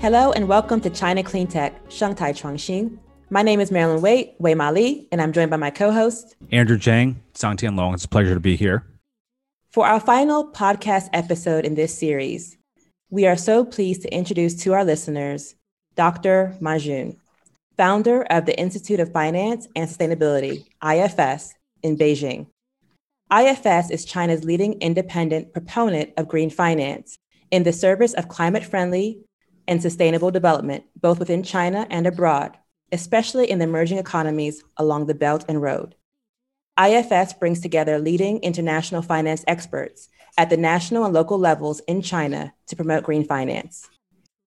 Hello 0.00 0.32
and 0.32 0.48
welcome 0.48 0.80
to 0.80 0.88
China 0.88 1.22
Clean 1.22 1.46
Tech, 1.46 1.78
Shanghai 1.90 2.32
Chuangxin. 2.32 2.96
My 3.28 3.42
name 3.42 3.60
is 3.60 3.70
Marilyn 3.70 4.00
Wei, 4.00 4.34
Wei 4.38 4.54
Ma 4.54 4.70
Li, 4.70 5.06
and 5.12 5.20
I'm 5.20 5.30
joined 5.30 5.50
by 5.50 5.58
my 5.58 5.68
co-host 5.68 6.36
Andrew 6.50 6.78
Zhang, 6.78 7.16
Tian 7.34 7.76
Long. 7.76 7.92
It's 7.92 8.06
a 8.06 8.08
pleasure 8.08 8.32
to 8.32 8.40
be 8.40 8.56
here. 8.56 8.86
For 9.70 9.86
our 9.86 10.00
final 10.00 10.50
podcast 10.52 11.10
episode 11.12 11.66
in 11.66 11.74
this 11.74 11.94
series, 11.94 12.56
we 13.10 13.26
are 13.26 13.36
so 13.36 13.62
pleased 13.62 14.00
to 14.00 14.08
introduce 14.08 14.54
to 14.62 14.72
our 14.72 14.86
listeners 14.86 15.54
Dr. 15.96 16.56
Ma 16.60 16.78
Jun, 16.78 17.18
founder 17.76 18.22
of 18.30 18.46
the 18.46 18.58
Institute 18.58 19.00
of 19.00 19.12
Finance 19.12 19.68
and 19.76 19.86
Sustainability, 19.86 20.64
IFS, 20.82 21.52
in 21.82 21.98
Beijing. 21.98 22.46
IFS 23.30 23.90
is 23.90 24.06
China's 24.06 24.44
leading 24.44 24.80
independent 24.80 25.52
proponent 25.52 26.14
of 26.16 26.26
green 26.26 26.48
finance 26.48 27.18
in 27.50 27.64
the 27.64 27.72
service 27.74 28.14
of 28.14 28.28
climate 28.28 28.64
friendly, 28.64 29.20
and 29.66 29.80
sustainable 29.80 30.30
development, 30.30 30.84
both 31.00 31.18
within 31.18 31.42
China 31.42 31.86
and 31.90 32.06
abroad, 32.06 32.56
especially 32.92 33.50
in 33.50 33.58
the 33.58 33.64
emerging 33.64 33.98
economies 33.98 34.62
along 34.76 35.06
the 35.06 35.14
Belt 35.14 35.44
and 35.48 35.62
Road. 35.62 35.94
IFS 36.78 37.34
brings 37.34 37.60
together 37.60 37.98
leading 37.98 38.38
international 38.40 39.02
finance 39.02 39.44
experts 39.46 40.08
at 40.38 40.50
the 40.50 40.56
national 40.56 41.04
and 41.04 41.12
local 41.12 41.38
levels 41.38 41.80
in 41.80 42.00
China 42.00 42.54
to 42.66 42.76
promote 42.76 43.04
green 43.04 43.24
finance. 43.24 43.88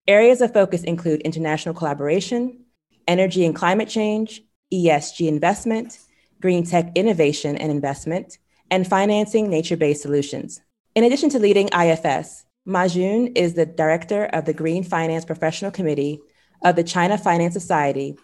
Areas 0.07 0.41
of 0.41 0.53
focus 0.53 0.83
include 0.83 1.21
international 1.21 1.73
collaboration, 1.73 2.65
energy 3.07 3.45
and 3.45 3.55
climate 3.55 3.89
change, 3.89 4.43
ESG 4.73 5.27
investment, 5.27 5.99
green 6.41 6.65
tech 6.65 6.91
innovation 6.95 7.55
and 7.57 7.71
investment, 7.71 8.37
and 8.71 8.87
financing 8.87 9.49
nature 9.49 9.77
based 9.77 10.01
solutions. 10.01 10.61
In 10.95 11.03
addition 11.03 11.29
to 11.31 11.39
leading 11.39 11.69
IFS, 11.73 12.45
Ma 12.69 12.87
Jun 12.87 13.29
is 13.33 13.55
the 13.55 13.65
director 13.65 14.25
of 14.25 14.45
the 14.45 14.53
Green 14.53 14.83
Finance 14.83 15.25
Professional 15.25 15.71
Committee 15.71 16.21
of 16.63 16.75
the 16.75 16.83
China 16.83 17.17
Finance 17.17 17.55
Society 17.55 18.15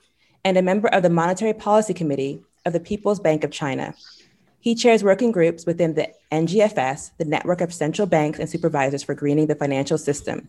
and 0.43 0.55
a 0.55 0.61
member 0.61 0.87
of 0.89 1.01
the 1.01 1.09
Monetary 1.09 1.51
Policy 1.51 1.95
Committee 1.95 2.43
of 2.63 2.71
the 2.71 2.79
People's 2.79 3.19
Bank 3.19 3.43
of 3.43 3.49
China. 3.49 3.95
He 4.59 4.75
chairs 4.75 5.03
working 5.03 5.31
groups 5.31 5.65
within 5.65 5.95
the 5.95 6.09
NGFS, 6.31 7.09
the 7.17 7.25
network 7.25 7.59
of 7.59 7.73
central 7.73 8.05
banks 8.05 8.37
and 8.37 8.47
supervisors 8.47 9.01
for 9.01 9.15
greening 9.15 9.47
the 9.47 9.55
financial 9.55 9.97
system, 9.97 10.47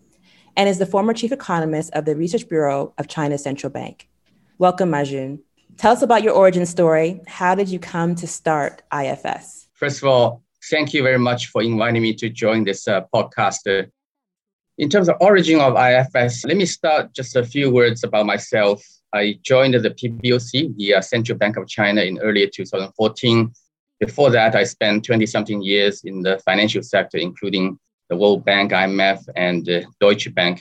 and 0.59 0.69
is 0.69 0.77
the 0.77 0.85
former 0.85 1.15
chief 1.15 1.33
economist 1.33 1.91
of 1.95 2.05
the 2.05 2.17
Research 2.17 2.51
Bureau 2.51 2.93
of 2.99 3.09
China's 3.09 3.43
central 3.43 3.71
bank. 3.71 4.11
Welcome, 4.59 4.91
Ma 4.91 5.05
Jun. 5.05 5.39
Tell 5.79 5.93
us 5.93 6.03
about 6.03 6.23
your 6.23 6.35
origin 6.35 6.67
story. 6.67 7.23
How 7.27 7.55
did 7.55 7.71
you 7.71 7.79
come 7.79 8.15
to 8.17 8.27
start 8.27 8.83
IFS? 8.93 9.69
First 9.73 10.03
of 10.03 10.09
all, 10.09 10.43
thank 10.71 10.93
you 10.93 11.03
very 11.03 11.19
much 11.19 11.49
for 11.49 11.63
inviting 11.63 12.03
me 12.03 12.15
to 12.15 12.29
join 12.29 12.65
this 12.65 12.89
uh, 12.89 13.03
podcast. 13.15 13.67
Uh, 13.67 13.87
in 14.79 14.89
terms 14.89 15.09
of 15.09 15.17
origin 15.21 15.61
of 15.61 15.75
IFS, 15.77 16.45
let 16.45 16.57
me 16.57 16.67
start 16.67 17.15
just 17.15 17.37
a 17.37 17.45
few 17.45 17.71
words 17.71 18.05
about 18.05 18.27
myself. 18.27 18.85
I 19.15 19.39
joined 19.43 19.75
the 19.75 19.91
PBOC, 19.91 20.77
the 20.77 20.95
uh, 20.95 21.01
Central 21.01 21.39
Bank 21.39 21.57
of 21.57 21.69
China, 21.69 22.03
in 22.03 22.19
early 22.19 22.49
2014. 22.51 23.53
Before 24.01 24.31
that, 24.31 24.55
I 24.55 24.65
spent 24.65 25.05
20 25.05 25.25
something 25.25 25.63
years 25.63 26.03
in 26.05 26.21
the 26.21 26.39
financial 26.45 26.83
sector, 26.83 27.17
including 27.17 27.79
the 28.11 28.17
World 28.17 28.45
Bank, 28.45 28.73
IMF, 28.73 29.25
and 29.37 29.69
uh, 29.69 29.83
Deutsche 30.01 30.35
Bank. 30.35 30.61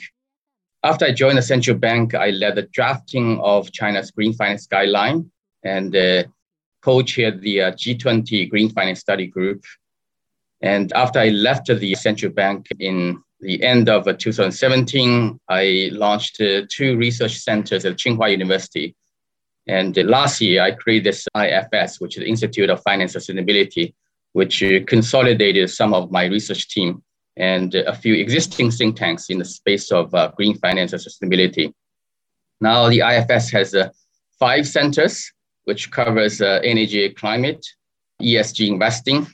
After 0.82 1.04
I 1.04 1.12
joined 1.12 1.36
the 1.36 1.42
central 1.42 1.76
bank, 1.76 2.14
I 2.14 2.30
led 2.30 2.54
the 2.54 2.68
drafting 2.72 3.38
of 3.40 3.72
China's 3.72 4.10
green 4.10 4.32
finance 4.32 4.66
guideline 4.66 5.28
and 5.64 5.94
uh, 5.94 6.24
co-chaired 6.80 7.42
the 7.42 7.62
uh, 7.62 7.72
G20 7.72 8.48
Green 8.48 8.70
Finance 8.70 9.00
Study 9.00 9.26
Group 9.26 9.64
and 10.62 10.92
after 10.94 11.18
I 11.18 11.28
left 11.28 11.66
the 11.66 11.94
central 11.94 12.32
bank 12.32 12.66
in 12.78 13.22
the 13.40 13.62
end 13.62 13.88
of 13.88 14.04
2017, 14.04 15.38
I 15.48 15.90
launched 15.92 16.40
uh, 16.40 16.62
two 16.70 16.96
research 16.96 17.36
centers 17.36 17.84
at 17.84 17.96
Tsinghua 17.96 18.30
University. 18.30 18.96
And 19.66 19.96
last 19.96 20.40
year, 20.40 20.62
I 20.62 20.70
created 20.70 21.04
this 21.04 21.26
IFS, 21.36 22.00
which 22.00 22.16
is 22.16 22.22
the 22.22 22.28
Institute 22.28 22.70
of 22.70 22.82
Finance 22.82 23.14
Sustainability, 23.14 23.94
which 24.32 24.62
uh, 24.62 24.84
consolidated 24.86 25.68
some 25.70 25.92
of 25.92 26.10
my 26.10 26.24
research 26.26 26.68
team 26.68 27.02
and 27.36 27.74
a 27.74 27.94
few 27.94 28.14
existing 28.14 28.70
think 28.70 28.96
tanks 28.96 29.28
in 29.28 29.38
the 29.38 29.44
space 29.44 29.92
of 29.92 30.14
uh, 30.14 30.32
green 30.36 30.56
finance 30.58 30.92
and 30.94 31.02
sustainability. 31.02 31.72
Now, 32.60 32.88
the 32.88 33.00
IFS 33.00 33.50
has 33.50 33.74
uh, 33.74 33.90
five 34.38 34.66
centers, 34.66 35.30
which 35.64 35.90
covers 35.90 36.40
uh, 36.40 36.60
energy, 36.64 37.10
climate, 37.10 37.66
ESG 38.22 38.68
investing, 38.68 39.26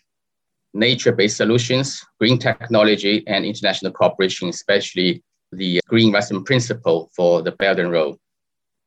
nature-based 0.74 1.36
solutions, 1.36 2.04
green 2.18 2.38
technology, 2.38 3.24
and 3.26 3.44
international 3.44 3.92
cooperation, 3.92 4.48
especially 4.48 5.22
the 5.52 5.80
green 5.86 6.06
investment 6.06 6.46
principle 6.46 7.10
for 7.14 7.42
the 7.42 7.52
Belt 7.52 7.78
and 7.78 7.92
Road. 7.92 8.16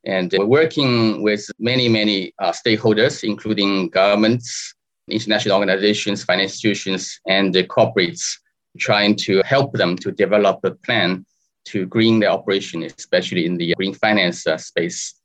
And 0.06 0.34
we're 0.38 0.46
working 0.46 1.24
with 1.24 1.50
many, 1.60 1.90
many 1.90 2.34
uh, 2.40 2.52
stakeholders, 2.52 3.24
including 3.24 3.90
governments, 3.90 4.74
international 5.10 5.56
organizations, 5.56 6.24
financial 6.24 6.52
institutions, 6.52 7.20
and 7.28 7.54
the 7.54 7.64
corporates, 7.64 8.38
trying 8.78 9.16
to 9.16 9.42
help 9.46 9.74
them 9.74 9.96
to 9.98 10.12
develop 10.12 10.60
a 10.64 10.72
plan 10.72 11.26
to 11.66 11.86
green 11.86 12.20
their 12.20 12.30
operation, 12.30 12.84
especially 12.84 13.46
in 13.46 13.58
the 13.58 13.74
green 13.76 13.94
finance 13.94 14.46
uh, 14.46 14.58
space. 14.58 15.16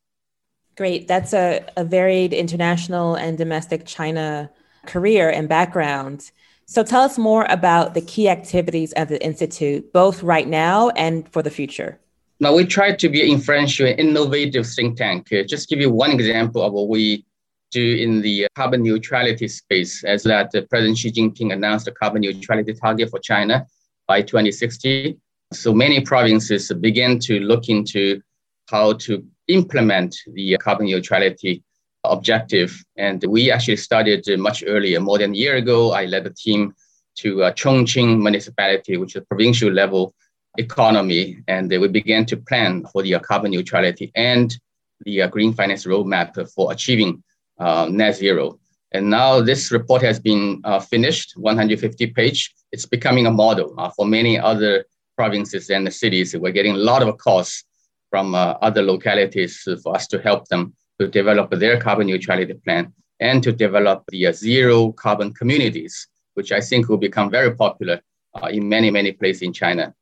Great. 0.77 1.06
That's 1.09 1.34
a, 1.34 1.66
a 1.77 1.84
varied 1.84 2.32
international 2.32 3.15
and 3.15 3.37
domestic 3.37 3.84
China 3.84 4.50
career 4.87 5.28
and 5.28 5.47
background. 5.48 6.31
So 6.70 6.84
tell 6.84 7.03
us 7.03 7.19
more 7.19 7.47
about 7.48 7.94
the 7.94 8.00
key 8.00 8.28
activities 8.28 8.92
of 8.92 9.08
the 9.08 9.20
Institute, 9.25 9.92
both 9.92 10.22
right 10.22 10.47
now 10.47 10.91
and 10.91 11.28
for 11.32 11.42
the 11.42 11.50
future. 11.50 11.98
Now, 12.38 12.54
we 12.54 12.64
try 12.64 12.94
to 12.94 13.08
be 13.08 13.28
influential 13.28 13.88
and 13.88 13.98
innovative 13.98 14.64
think 14.64 14.97
tank. 14.97 15.32
Uh, 15.32 15.42
just 15.42 15.69
give 15.69 15.80
you 15.80 15.91
one 15.91 16.12
example 16.12 16.62
of 16.62 16.72
what 16.72 16.88
we 16.88 17.26
do 17.72 17.97
in 17.97 18.22
the 18.22 18.47
carbon 18.54 18.84
neutrality 18.84 19.48
space, 19.48 20.04
as 20.04 20.22
that 20.22 20.54
uh, 20.54 20.60
President 20.70 20.97
Xi 20.97 21.10
Jinping 21.10 21.53
announced 21.53 21.88
a 21.88 21.91
carbon 21.91 22.22
neutrality 22.22 22.72
target 22.72 23.10
for 23.10 23.19
China 23.19 23.66
by 24.06 24.22
2060. 24.22 25.19
So 25.53 25.75
many 25.75 26.00
provinces 26.03 26.70
begin 26.80 27.19
to 27.19 27.41
look 27.41 27.69
into 27.69 28.22
how 28.69 28.92
to 28.92 29.26
implement 29.48 30.16
the 30.34 30.56
carbon 30.59 30.86
neutrality 30.86 31.64
objective. 32.10 32.82
And 32.97 33.22
we 33.25 33.50
actually 33.50 33.76
started 33.76 34.26
much 34.38 34.62
earlier, 34.66 35.00
more 35.00 35.19
than 35.19 35.32
a 35.32 35.37
year 35.37 35.56
ago. 35.56 35.93
I 35.93 36.04
led 36.06 36.26
a 36.26 36.31
team 36.31 36.75
to 37.16 37.44
uh, 37.44 37.53
Chongqing 37.53 38.21
municipality, 38.21 38.97
which 38.97 39.16
is 39.16 39.22
a 39.22 39.25
provincial 39.25 39.71
level 39.71 40.15
economy. 40.59 41.43
And 41.48 41.71
we 41.71 41.88
began 41.88 42.25
to 42.26 42.37
plan 42.37 42.84
for 42.93 43.03
the 43.03 43.15
uh, 43.15 43.21
carbon 43.21 43.50
neutrality 43.53 44.10
and 44.15 44.56
the 45.04 45.22
uh, 45.22 45.28
green 45.28 45.53
finance 45.53 45.87
roadmap 45.87 46.31
for 46.53 46.72
achieving 46.72 47.22
uh, 47.59 47.88
net 47.91 48.16
zero. 48.16 48.59
And 48.92 49.09
now 49.09 49.41
this 49.41 49.71
report 49.71 50.03
has 50.03 50.19
been 50.19 50.60
uh, 50.65 50.81
finished, 50.81 51.34
150 51.37 52.06
page. 52.09 52.53
It's 52.72 52.87
becoming 52.87 53.27
a 53.27 53.31
model 53.31 53.75
uh, 53.78 53.91
for 53.91 54.06
many 54.06 54.38
other 54.38 54.84
provinces 55.16 55.71
and 55.71 55.92
cities. 55.92 56.34
We're 56.37 56.53
getting 56.53 56.75
a 56.75 56.78
lot 56.78 57.03
of 57.03 57.16
calls 57.19 57.65
from 58.10 58.34
other 58.34 58.82
localities 58.82 59.62
for 59.84 59.94
us 59.94 60.09
to 60.09 60.21
help 60.21 60.48
them 60.48 60.75
to 61.00 61.08
develop 61.08 61.50
their 61.50 61.80
carbon 61.80 62.06
neutrality 62.06 62.52
plan 62.52 62.92
and 63.20 63.42
to 63.42 63.52
develop 63.52 64.04
the 64.08 64.26
uh, 64.26 64.32
zero 64.32 64.92
carbon 64.92 65.32
communities, 65.32 66.06
which 66.34 66.52
I 66.52 66.60
think 66.60 66.88
will 66.88 66.98
become 66.98 67.30
very 67.30 67.54
popular 67.56 68.00
uh, 68.34 68.48
in 68.48 68.68
many, 68.68 68.90
many 68.90 69.12
places 69.12 69.42
in 69.42 69.52
China. 69.54 69.94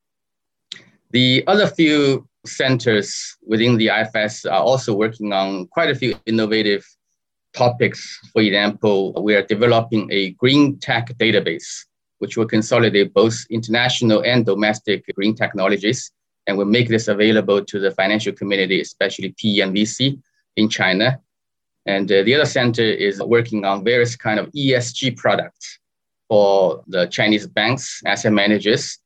The 1.11 1.45
other 1.47 1.69
few 1.69 2.29
centers 2.45 3.37
within 3.47 3.77
the 3.77 3.89
IFS 3.89 4.45
are 4.45 4.61
also 4.61 4.93
working 4.93 5.33
on 5.33 5.69
quite 5.69 5.91
a 5.91 5.95
few 5.95 6.17
innovative 6.27 6.85
topics. 7.55 8.01
For 8.33 8.43
example, 8.43 9.13
we 9.23 9.37
are 9.37 9.43
developing 9.43 10.09
a 10.11 10.31
green 10.31 10.79
tech 10.81 11.17
database, 11.19 11.87
which 12.19 12.37
will 12.37 12.47
consolidate 12.47 13.15
both 13.15 13.37
international 13.51 14.23
and 14.25 14.45
domestic 14.45 15.05
green 15.15 15.35
technologies 15.37 16.11
and 16.49 16.59
will 16.59 16.65
make 16.65 16.89
this 16.89 17.07
available 17.07 17.65
to 17.65 17.79
the 17.79 17.93
financial 17.93 18.33
community, 18.33 18.81
especially 18.81 19.35
PE 19.41 19.61
and 19.61 19.75
VC, 19.77 20.21
in 20.59 20.69
China. 20.69 21.21
And 21.87 22.11
uh, 22.13 22.23
the 22.23 22.35
other 22.35 22.45
center 22.45 22.83
is 22.83 23.23
working 23.23 23.65
on 23.65 23.85
various 23.85 24.15
kind 24.17 24.39
of 24.39 24.47
ESG 24.53 25.17
products 25.17 25.79
for 26.29 26.83
the 26.87 27.07
Chinese 27.07 27.47
banks, 27.47 28.03
asset 28.05 28.33
managers, 28.33 28.99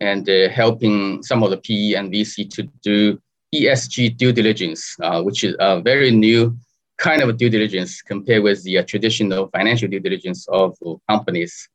and 0.00 0.28
uh, 0.28 0.48
helping 0.48 1.22
some 1.24 1.42
of 1.42 1.50
the 1.50 1.56
PE 1.56 1.94
and 1.94 2.12
VC 2.12 2.48
to 2.50 2.62
do 2.82 3.20
ESG 3.52 4.16
due 4.16 4.32
diligence, 4.32 4.94
uh, 5.02 5.20
which 5.22 5.42
is 5.42 5.56
a 5.58 5.80
very 5.80 6.10
new 6.12 6.56
kind 6.98 7.22
of 7.22 7.36
due 7.36 7.50
diligence 7.50 8.02
compared 8.02 8.42
with 8.42 8.62
the 8.64 8.78
uh, 8.78 8.84
traditional 8.84 9.48
financial 9.48 9.88
due 9.88 10.00
diligence 10.00 10.46
of 10.48 10.76
companies. 11.08 11.68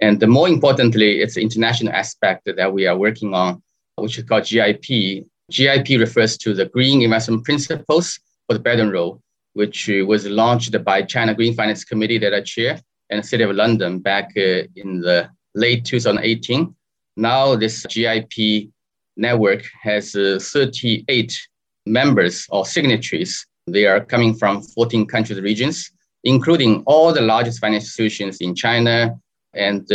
And 0.00 0.18
the 0.18 0.26
more 0.26 0.48
importantly, 0.48 1.20
it's 1.20 1.34
the 1.34 1.42
international 1.42 1.92
aspect 1.92 2.48
that 2.56 2.72
we 2.72 2.86
are 2.86 2.96
working 2.96 3.34
on, 3.34 3.62
which 3.96 4.16
is 4.16 4.24
called 4.24 4.44
GIP. 4.44 5.26
GIP 5.50 5.88
refers 5.98 6.38
to 6.38 6.54
the 6.54 6.66
Green 6.66 7.02
Investment 7.02 7.44
Principles 7.44 8.18
for 8.50 8.54
the 8.54 8.60
Belt 8.60 8.80
and 8.80 8.92
Road, 8.92 9.20
which 9.52 9.88
uh, 9.88 10.04
was 10.04 10.26
launched 10.26 10.74
by 10.84 11.02
China 11.02 11.34
Green 11.34 11.54
Finance 11.54 11.84
Committee 11.84 12.18
that 12.18 12.34
I 12.34 12.40
chair 12.40 12.80
and 13.08 13.22
the 13.22 13.26
City 13.26 13.44
of 13.44 13.54
London 13.54 14.00
back 14.00 14.32
uh, 14.36 14.66
in 14.74 15.00
the 15.00 15.30
late 15.54 15.84
2018. 15.84 16.74
Now 17.16 17.54
this 17.54 17.86
GIP 17.86 18.70
network 19.16 19.62
has 19.80 20.16
uh, 20.16 20.40
38 20.42 21.40
members 21.86 22.48
or 22.50 22.66
signatories. 22.66 23.46
They 23.68 23.86
are 23.86 24.04
coming 24.04 24.34
from 24.34 24.62
14 24.62 25.06
countries 25.06 25.40
regions, 25.40 25.88
including 26.24 26.82
all 26.86 27.12
the 27.12 27.20
largest 27.20 27.60
financial 27.60 27.84
institutions 27.84 28.38
in 28.40 28.56
China 28.56 29.16
and 29.54 29.88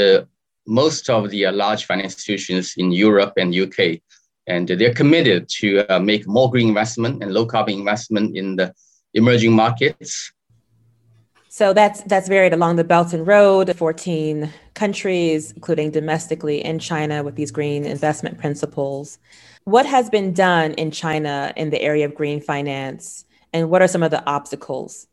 most 0.65 1.09
of 1.09 1.29
the 1.29 1.45
large 1.51 1.85
financial 1.85 2.07
institutions 2.07 2.73
in 2.77 2.93
Europe 2.93 3.33
and 3.35 3.53
UK. 3.53 3.99
And 4.47 4.67
they're 4.67 4.93
committed 4.93 5.49
to 5.59 5.85
uh, 5.89 5.99
make 5.99 6.27
more 6.27 6.51
green 6.51 6.67
investment 6.67 7.23
and 7.23 7.33
low 7.33 7.45
carbon 7.45 7.79
investment 7.79 8.37
in 8.37 8.55
the 8.57 8.73
emerging 9.13 9.53
markets. 9.53 10.31
So 11.49 11.71
that's 11.71 12.01
that's 12.03 12.27
varied 12.27 12.51
along 12.51 12.75
the 12.75 12.83
Belt 12.83 13.13
and 13.13 13.25
Road, 13.25 13.73
14 13.73 14.51
countries, 14.73 15.53
including 15.53 15.91
domestically 15.91 16.63
in 16.63 16.79
China 16.79 17.23
with 17.23 17.35
these 17.35 17.49
green 17.49 17.85
investment 17.85 18.37
principles. 18.37 19.19
What 19.63 19.85
has 19.85 20.09
been 20.09 20.33
done 20.33 20.73
in 20.73 20.91
China 20.91 21.53
in 21.55 21.69
the 21.69 21.81
area 21.81 22.05
of 22.05 22.13
green 22.13 22.41
finance, 22.41 23.23
and 23.53 23.69
what 23.69 23.81
are 23.81 23.87
some 23.87 24.03
of 24.03 24.11
the 24.11 24.21
obstacles? 24.29 25.07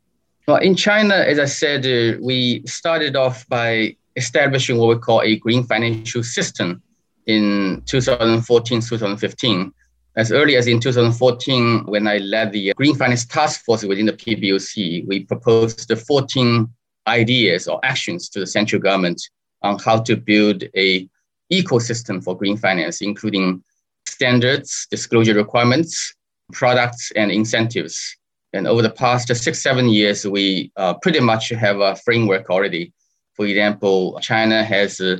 Well, 0.48 0.56
in 0.56 0.74
China, 0.74 1.14
as 1.14 1.38
I 1.38 1.44
said, 1.44 1.86
uh, 1.86 2.18
we 2.20 2.64
started 2.66 3.14
off 3.14 3.48
by 3.48 3.96
establishing 4.16 4.78
what 4.78 4.88
we 4.88 4.98
call 4.98 5.22
a 5.22 5.36
green 5.36 5.62
financial 5.62 6.24
system 6.24 6.82
in 7.26 7.82
2014, 7.86 8.80
2015. 8.80 9.72
As 10.14 10.30
early 10.30 10.56
as 10.56 10.66
in 10.66 10.78
2014, 10.78 11.86
when 11.86 12.06
I 12.06 12.18
led 12.18 12.52
the 12.52 12.74
Green 12.74 12.94
Finance 12.94 13.24
Task 13.24 13.64
Force 13.64 13.82
within 13.82 14.06
the 14.06 14.12
PBOC, 14.12 15.06
we 15.06 15.24
proposed 15.24 15.88
the 15.88 15.96
14 15.96 16.68
ideas 17.06 17.66
or 17.66 17.80
actions 17.82 18.28
to 18.30 18.40
the 18.40 18.46
central 18.46 18.80
government 18.80 19.22
on 19.62 19.78
how 19.78 20.00
to 20.00 20.16
build 20.16 20.64
a 20.76 21.08
ecosystem 21.52 22.22
for 22.22 22.36
green 22.36 22.56
finance, 22.56 23.00
including 23.00 23.62
standards, 24.06 24.86
disclosure 24.90 25.34
requirements, 25.34 26.14
products, 26.52 27.12
and 27.16 27.30
incentives. 27.30 28.16
And 28.52 28.66
over 28.66 28.82
the 28.82 28.90
past 28.90 29.34
six, 29.34 29.62
seven 29.62 29.88
years, 29.88 30.26
we 30.26 30.72
uh, 30.76 30.94
pretty 30.94 31.20
much 31.20 31.48
have 31.50 31.80
a 31.80 31.96
framework 31.96 32.50
already. 32.50 32.92
For 33.34 33.46
example, 33.46 34.18
China 34.20 34.62
has 34.62 35.00
uh, 35.00 35.18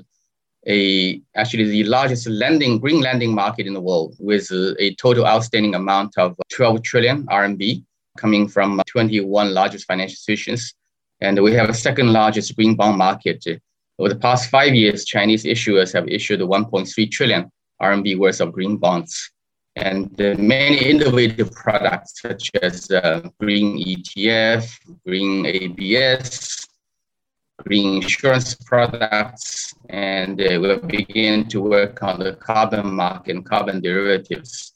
a 0.68 1.20
actually 1.34 1.64
the 1.64 1.84
largest 1.84 2.26
lending 2.28 2.78
green 2.78 3.00
lending 3.00 3.34
market 3.34 3.66
in 3.66 3.74
the 3.74 3.80
world 3.80 4.14
with 4.18 4.50
a 4.52 4.94
total 4.94 5.26
outstanding 5.26 5.74
amount 5.74 6.16
of 6.18 6.36
12 6.52 6.82
trillion 6.82 7.26
RMB 7.26 7.84
coming 8.16 8.46
from 8.46 8.80
21 8.86 9.54
largest 9.54 9.86
financial 9.86 10.12
institutions. 10.12 10.74
And 11.20 11.40
we 11.42 11.52
have 11.54 11.68
a 11.68 11.74
second 11.74 12.12
largest 12.12 12.54
green 12.56 12.74
bond 12.74 12.98
market. 12.98 13.44
Over 13.98 14.08
the 14.10 14.18
past 14.18 14.50
five 14.50 14.74
years, 14.74 15.04
Chinese 15.04 15.44
issuers 15.44 15.92
have 15.92 16.08
issued 16.08 16.40
1.3 16.40 17.10
trillion 17.10 17.50
RMB 17.80 18.18
worth 18.18 18.40
of 18.40 18.52
green 18.52 18.76
bonds. 18.76 19.30
And 19.76 20.16
many 20.38 20.78
innovative 20.90 21.52
products 21.52 22.20
such 22.20 22.50
as 22.60 22.90
uh, 22.90 23.28
green 23.40 23.78
ETF, 23.78 24.70
green 25.06 25.46
ABS, 25.46 26.61
green 27.64 28.02
insurance 28.02 28.54
products, 28.54 29.74
and 29.88 30.40
uh, 30.40 30.58
we'll 30.60 30.78
begin 30.78 31.48
to 31.48 31.60
work 31.60 32.02
on 32.02 32.18
the 32.20 32.34
carbon 32.34 32.94
market 32.94 33.36
and 33.36 33.44
carbon 33.44 33.80
derivatives. 33.80 34.72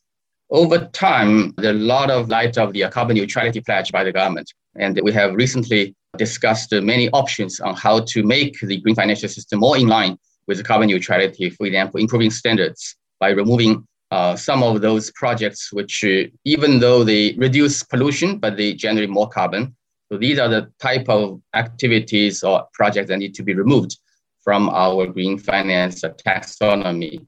Over 0.51 0.87
time, 0.93 1.53
there's 1.57 1.77
a 1.77 1.79
lot 1.79 2.11
of 2.11 2.29
light 2.29 2.57
of 2.57 2.73
the 2.73 2.89
carbon 2.91 3.17
neutrality 3.17 3.61
pledge 3.61 3.91
by 3.91 4.05
the 4.05 4.13
government. 4.13 4.53
And 4.77 5.01
we 5.03 5.13
have 5.13 5.35
recently 5.35 5.95
discussed 6.17 6.73
many 6.73 7.11
options 7.11 7.61
on 7.61 7.75
how 7.75 8.01
to 8.01 8.23
make 8.23 8.59
the 8.61 8.81
green 8.81 8.95
financial 8.95 9.29
system 9.29 9.61
more 9.61 9.77
in 9.77 9.89
line 9.89 10.19
with 10.47 10.65
carbon 10.65 10.89
neutrality, 10.89 11.51
for 11.51 11.67
example, 11.67 12.01
improving 12.01 12.31
standards 12.31 12.97
by 13.19 13.31
removing 13.31 13.87
uh, 14.13 14.37
some 14.37 14.63
of 14.63 14.81
those 14.81 15.11
projects 15.13 15.73
which, 15.73 16.05
uh, 16.05 16.25
even 16.45 16.79
though 16.79 17.03
they 17.03 17.33
reduce 17.33 17.83
pollution, 17.83 18.39
but 18.39 18.57
they 18.57 18.73
generate 18.73 19.11
more 19.11 19.29
carbon, 19.29 19.75
so 20.11 20.19
these 20.19 20.39
are 20.39 20.49
the 20.49 20.71
type 20.81 21.09
of 21.09 21.41
activities 21.55 22.43
or 22.45 22.65
projects 22.73 23.09
that 23.09 23.19
need 23.19 23.35
to 23.35 23.43
be 23.43 23.55
removed 23.55 23.99
from 24.43 24.69
our 24.69 25.07
green 25.07 25.39
finance 25.39 26.03
taxonomy. 26.03 27.27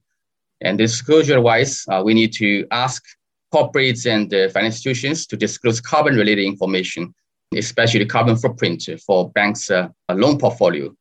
And 0.60 0.78
disclosure-wise, 0.78 1.84
uh, 1.90 2.02
we 2.04 2.14
need 2.14 2.32
to 2.34 2.66
ask 2.70 3.02
corporates 3.52 4.06
and 4.06 4.32
uh, 4.32 4.48
financial 4.50 4.66
institutions 4.66 5.26
to 5.26 5.36
disclose 5.36 5.80
carbon-related 5.80 6.44
information, 6.44 7.12
especially 7.56 8.00
the 8.00 8.10
carbon 8.10 8.36
footprint 8.36 8.88
for 9.04 9.30
banks' 9.30 9.70
uh, 9.70 9.88
loan 10.12 10.38
portfolio. 10.38 10.94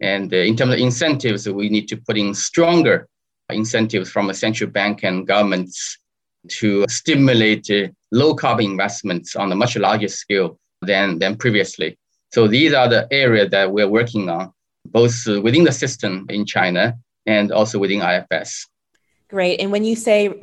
And 0.00 0.32
uh, 0.34 0.38
in 0.38 0.56
terms 0.56 0.74
of 0.74 0.78
incentives, 0.78 1.48
we 1.48 1.68
need 1.68 1.88
to 1.88 1.96
put 1.96 2.18
in 2.18 2.34
stronger 2.34 3.08
incentives 3.48 4.10
from 4.10 4.26
the 4.26 4.34
central 4.34 4.68
bank 4.68 5.04
and 5.04 5.26
governments 5.26 5.98
to 6.48 6.84
stimulate 6.88 7.70
uh, 7.70 7.88
low 8.10 8.34
carbon 8.34 8.66
investments 8.66 9.36
on 9.36 9.52
a 9.52 9.54
much 9.54 9.76
larger 9.76 10.08
scale 10.08 10.58
than, 10.82 11.18
than 11.18 11.36
previously. 11.36 11.98
So 12.32 12.46
these 12.46 12.72
are 12.72 12.88
the 12.88 13.06
areas 13.10 13.50
that 13.50 13.72
we're 13.72 13.88
working 13.88 14.28
on, 14.28 14.52
both 14.86 15.26
within 15.26 15.64
the 15.64 15.72
system 15.72 16.26
in 16.28 16.46
China 16.46 16.96
and 17.26 17.52
also 17.52 17.78
within 17.78 18.00
IFS. 18.00 18.66
Great. 19.28 19.60
And 19.60 19.70
when 19.70 19.84
you 19.84 19.96
say 19.96 20.42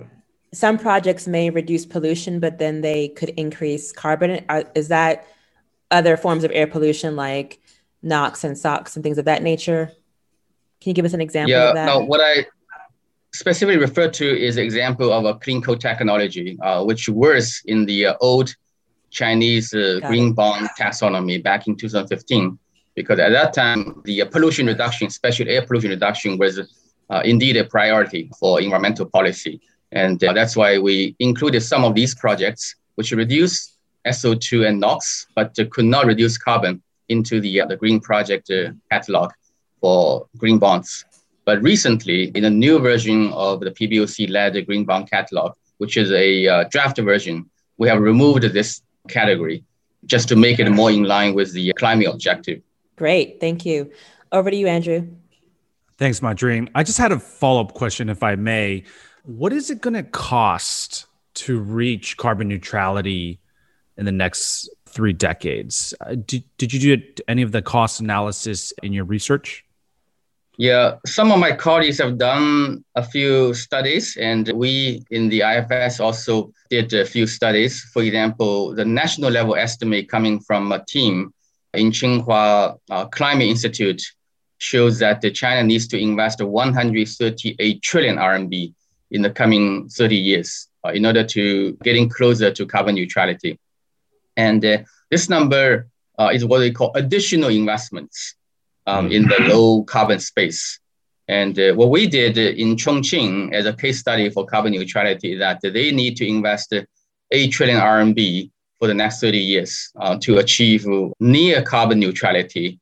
some 0.53 0.77
projects 0.77 1.27
may 1.27 1.49
reduce 1.49 1.85
pollution, 1.85 2.39
but 2.39 2.57
then 2.57 2.81
they 2.81 3.09
could 3.09 3.29
increase 3.29 3.91
carbon, 3.91 4.45
is 4.75 4.87
that 4.87 5.27
other 5.91 6.17
forms 6.17 6.43
of 6.43 6.51
air 6.53 6.67
pollution 6.67 7.15
like 7.15 7.59
NOx 8.01 8.43
and 8.43 8.57
SOx 8.57 8.95
and 8.95 9.03
things 9.03 9.17
of 9.17 9.25
that 9.25 9.43
nature? 9.43 9.91
Can 10.81 10.91
you 10.91 10.93
give 10.93 11.05
us 11.05 11.13
an 11.13 11.21
example 11.21 11.51
yeah, 11.51 11.69
of 11.69 11.75
that? 11.75 11.85
No, 11.85 11.99
what 11.99 12.21
I 12.21 12.45
specifically 13.33 13.77
refer 13.77 14.09
to 14.09 14.25
is 14.25 14.57
an 14.57 14.63
example 14.63 15.11
of 15.11 15.25
a 15.25 15.35
clean 15.35 15.61
coal 15.61 15.75
technology, 15.75 16.57
uh, 16.61 16.83
which 16.83 17.09
was 17.09 17.61
in 17.65 17.85
the 17.85 18.07
uh, 18.07 18.15
old 18.21 18.55
Chinese 19.09 19.73
uh, 19.73 19.99
green 20.07 20.33
bond 20.33 20.69
taxonomy 20.79 21.41
back 21.41 21.67
in 21.67 21.75
2015, 21.75 22.57
because 22.95 23.19
at 23.19 23.29
that 23.29 23.53
time, 23.53 24.01
the 24.05 24.21
uh, 24.21 24.25
pollution 24.25 24.67
reduction, 24.67 25.07
especially 25.07 25.49
air 25.51 25.65
pollution 25.65 25.89
reduction, 25.89 26.37
was 26.37 26.59
uh, 27.09 27.21
indeed 27.25 27.57
a 27.57 27.65
priority 27.65 28.29
for 28.39 28.61
environmental 28.61 29.05
policy. 29.05 29.59
And 29.91 30.23
uh, 30.23 30.33
that's 30.33 30.55
why 30.55 30.77
we 30.77 31.15
included 31.19 31.61
some 31.61 31.83
of 31.83 31.95
these 31.95 32.13
projects, 32.13 32.75
which 32.95 33.11
reduce 33.11 33.75
SO2 34.05 34.67
and 34.67 34.79
NOx, 34.79 35.27
but 35.35 35.55
could 35.71 35.85
not 35.85 36.05
reduce 36.05 36.37
carbon 36.37 36.81
into 37.09 37.41
the, 37.41 37.61
uh, 37.61 37.65
the 37.65 37.75
green 37.75 37.99
project 37.99 38.51
uh, 38.51 38.71
catalog 38.91 39.31
for 39.81 40.27
green 40.37 40.59
bonds. 40.59 41.05
But 41.45 41.63
recently, 41.63 42.31
in 42.35 42.45
a 42.45 42.49
new 42.49 42.77
version 42.77 43.31
of 43.33 43.61
the 43.61 43.71
PBOC-led 43.71 44.65
green 44.67 44.85
bond 44.85 45.09
catalog, 45.09 45.53
which 45.79 45.97
is 45.97 46.11
a 46.11 46.65
draft 46.69 46.99
version, 46.99 47.49
we 47.77 47.87
have 47.87 48.01
removed 48.01 48.43
this 48.43 48.81
category 49.09 49.63
just 50.05 50.27
to 50.29 50.35
make 50.35 50.59
it 50.59 50.69
more 50.69 50.91
in 50.91 51.03
line 51.03 51.33
with 51.33 51.53
the 51.53 51.73
climate 51.73 52.07
objective. 52.07 52.61
Great. 52.95 53.39
Thank 53.39 53.65
you. 53.65 53.91
Over 54.31 54.49
to 54.49 54.55
you, 54.55 54.67
Andrew. 54.67 55.07
Thanks, 55.97 56.21
Madrine. 56.21 56.69
I 56.75 56.83
just 56.83 56.97
had 56.97 57.11
a 57.11 57.19
follow 57.19 57.61
up 57.61 57.73
question, 57.73 58.09
if 58.09 58.23
I 58.23 58.35
may. 58.35 58.83
What 59.23 59.51
is 59.51 59.69
it 59.69 59.81
going 59.81 59.95
to 59.95 60.03
cost 60.03 61.05
to 61.35 61.59
reach 61.59 62.17
carbon 62.17 62.47
neutrality 62.47 63.39
in 63.97 64.05
the 64.05 64.11
next 64.11 64.69
three 64.87 65.13
decades? 65.13 65.93
Uh, 66.01 66.15
did, 66.15 66.43
did 66.57 66.73
you 66.73 66.97
do 66.97 67.03
any 67.27 67.41
of 67.41 67.51
the 67.51 67.61
cost 67.61 67.99
analysis 67.99 68.73
in 68.81 68.93
your 68.93 69.05
research? 69.05 69.65
Yeah, 70.59 70.95
some 71.05 71.31
of 71.31 71.39
my 71.39 71.53
colleagues 71.53 71.99
have 71.99 72.17
done 72.17 72.83
a 72.93 73.01
few 73.01 73.53
studies, 73.53 74.17
and 74.17 74.45
we 74.53 75.05
in 75.09 75.29
the 75.29 75.39
IFS 75.39 76.01
also 76.01 76.51
did 76.69 76.91
a 76.91 77.05
few 77.05 77.27
studies. 77.27 77.81
For 77.93 78.03
example, 78.03 78.75
the 78.75 78.83
national 78.83 79.31
level 79.31 79.55
estimate 79.55 80.09
coming 80.09 80.41
from 80.41 80.73
a 80.73 80.83
team 80.83 81.33
in 81.73 81.91
Tsinghua 81.91 82.77
uh, 82.91 83.05
Climate 83.05 83.47
Institute 83.47 84.01
shows 84.57 84.99
that 84.99 85.21
the 85.21 85.31
China 85.31 85.63
needs 85.63 85.87
to 85.87 85.97
invest 85.97 86.41
138 86.41 87.81
trillion 87.81 88.17
RMB 88.17 88.73
in 89.11 89.21
the 89.21 89.29
coming 89.29 89.87
30 89.87 90.13
years 90.17 90.67
uh, 90.85 90.89
in 90.89 91.05
order 91.05 91.23
to 91.23 91.71
getting 91.83 92.09
closer 92.09 92.51
to 92.51 92.65
carbon 92.65 92.95
neutrality. 92.95 93.57
And 94.35 94.65
uh, 94.65 94.79
this 95.09 95.29
number 95.29 95.87
uh, 96.19 96.31
is 96.33 96.43
what 96.43 96.59
we 96.59 96.73
call 96.73 96.91
additional 96.95 97.47
investments 97.47 98.35
um, 98.89 99.11
in 99.11 99.23
the 99.23 99.37
low 99.41 99.83
carbon 99.83 100.19
space. 100.19 100.79
And 101.27 101.57
uh, 101.59 101.73
what 101.73 101.89
we 101.91 102.07
did 102.07 102.37
in 102.37 102.75
Chongqing 102.75 103.53
as 103.53 103.65
a 103.65 103.73
case 103.73 103.99
study 103.99 104.29
for 104.29 104.45
carbon 104.45 104.71
neutrality 104.71 105.33
is 105.33 105.39
that 105.39 105.61
they 105.61 105.91
need 105.91 106.17
to 106.17 106.27
invest 106.27 106.73
8 107.31 107.51
trillion 107.51 107.79
RMB 107.79 108.49
for 108.79 108.87
the 108.87 108.93
next 108.93 109.19
30 109.19 109.37
years 109.37 109.91
uh, 109.99 110.17
to 110.21 110.39
achieve 110.39 110.85
near 111.19 111.61
carbon 111.61 111.99
neutrality. 111.99 112.79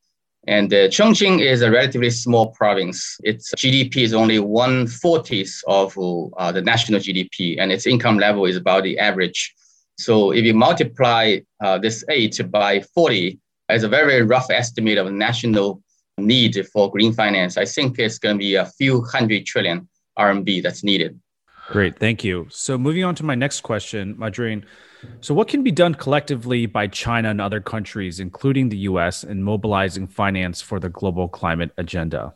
And 0.47 0.73
uh, 0.73 0.87
Chongqing 0.87 1.41
is 1.41 1.61
a 1.61 1.69
relatively 1.69 2.09
small 2.09 2.51
province. 2.51 3.17
Its 3.23 3.53
GDP 3.55 3.97
is 3.97 4.13
only 4.13 4.39
one 4.39 4.87
fortieth 4.87 5.53
of 5.67 5.97
uh, 5.97 6.51
the 6.53 6.61
national 6.61 7.01
GDP, 7.01 7.59
and 7.59 7.69
its 7.69 7.85
income 7.85 8.17
level 8.17 8.45
is 8.45 8.55
about 8.55 8.83
the 8.83 8.97
average. 8.97 9.53
So 9.97 10.31
if 10.31 10.45
you 10.45 10.53
multiply 10.53 11.39
uh, 11.59 11.79
this 11.79 12.05
eight 12.09 12.39
by 12.49 12.79
40, 12.79 13.37
as 13.67 13.83
a 13.83 13.89
very 13.89 14.21
rough 14.21 14.49
estimate 14.49 14.97
of 14.97 15.11
national 15.11 15.81
need 16.17 16.67
for 16.73 16.89
green 16.91 17.13
finance, 17.13 17.57
I 17.57 17.65
think 17.65 17.99
it's 17.99 18.19
going 18.19 18.35
to 18.35 18.39
be 18.39 18.55
a 18.55 18.65
few 18.65 19.03
hundred 19.03 19.45
trillion 19.45 19.87
RMB 20.17 20.63
that's 20.63 20.83
needed. 20.83 21.19
Great, 21.69 21.99
thank 21.99 22.23
you. 22.23 22.47
So 22.49 22.77
moving 22.77 23.03
on 23.03 23.13
to 23.15 23.23
my 23.23 23.35
next 23.35 23.61
question, 23.61 24.15
Madrine. 24.15 24.63
So 25.21 25.33
what 25.33 25.47
can 25.47 25.63
be 25.63 25.71
done 25.71 25.93
collectively 25.93 26.65
by 26.65 26.87
China 26.87 27.29
and 27.29 27.41
other 27.41 27.59
countries, 27.59 28.19
including 28.19 28.69
the 28.69 28.77
US, 28.89 29.23
in 29.23 29.43
mobilizing 29.43 30.07
finance 30.07 30.61
for 30.61 30.79
the 30.79 30.89
global 30.89 31.27
climate 31.27 31.71
agenda? 31.77 32.33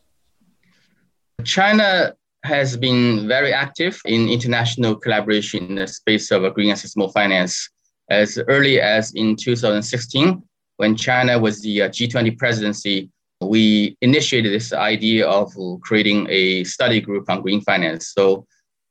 China 1.43 2.13
has 2.43 2.75
been 2.75 3.27
very 3.27 3.53
active 3.53 4.01
in 4.05 4.27
international 4.27 4.95
collaboration 4.95 5.65
in 5.67 5.75
the 5.75 5.87
space 5.87 6.29
of 6.31 6.53
green 6.53 6.69
and 6.69 6.77
sustainable 6.77 7.11
finance 7.11 7.69
as 8.09 8.37
early 8.47 8.81
as 8.81 9.13
in 9.13 9.35
2016 9.35 10.43
when 10.77 10.95
China 10.95 11.39
was 11.39 11.61
the 11.61 11.83
uh, 11.83 11.89
G20 11.89 12.37
presidency, 12.37 13.09
we 13.51 13.97
initiated 13.99 14.53
this 14.53 14.71
idea 14.71 15.27
of 15.27 15.53
creating 15.81 16.25
a 16.29 16.63
study 16.63 17.01
group 17.01 17.29
on 17.29 17.41
green 17.41 17.59
finance. 17.59 18.13
So 18.17 18.45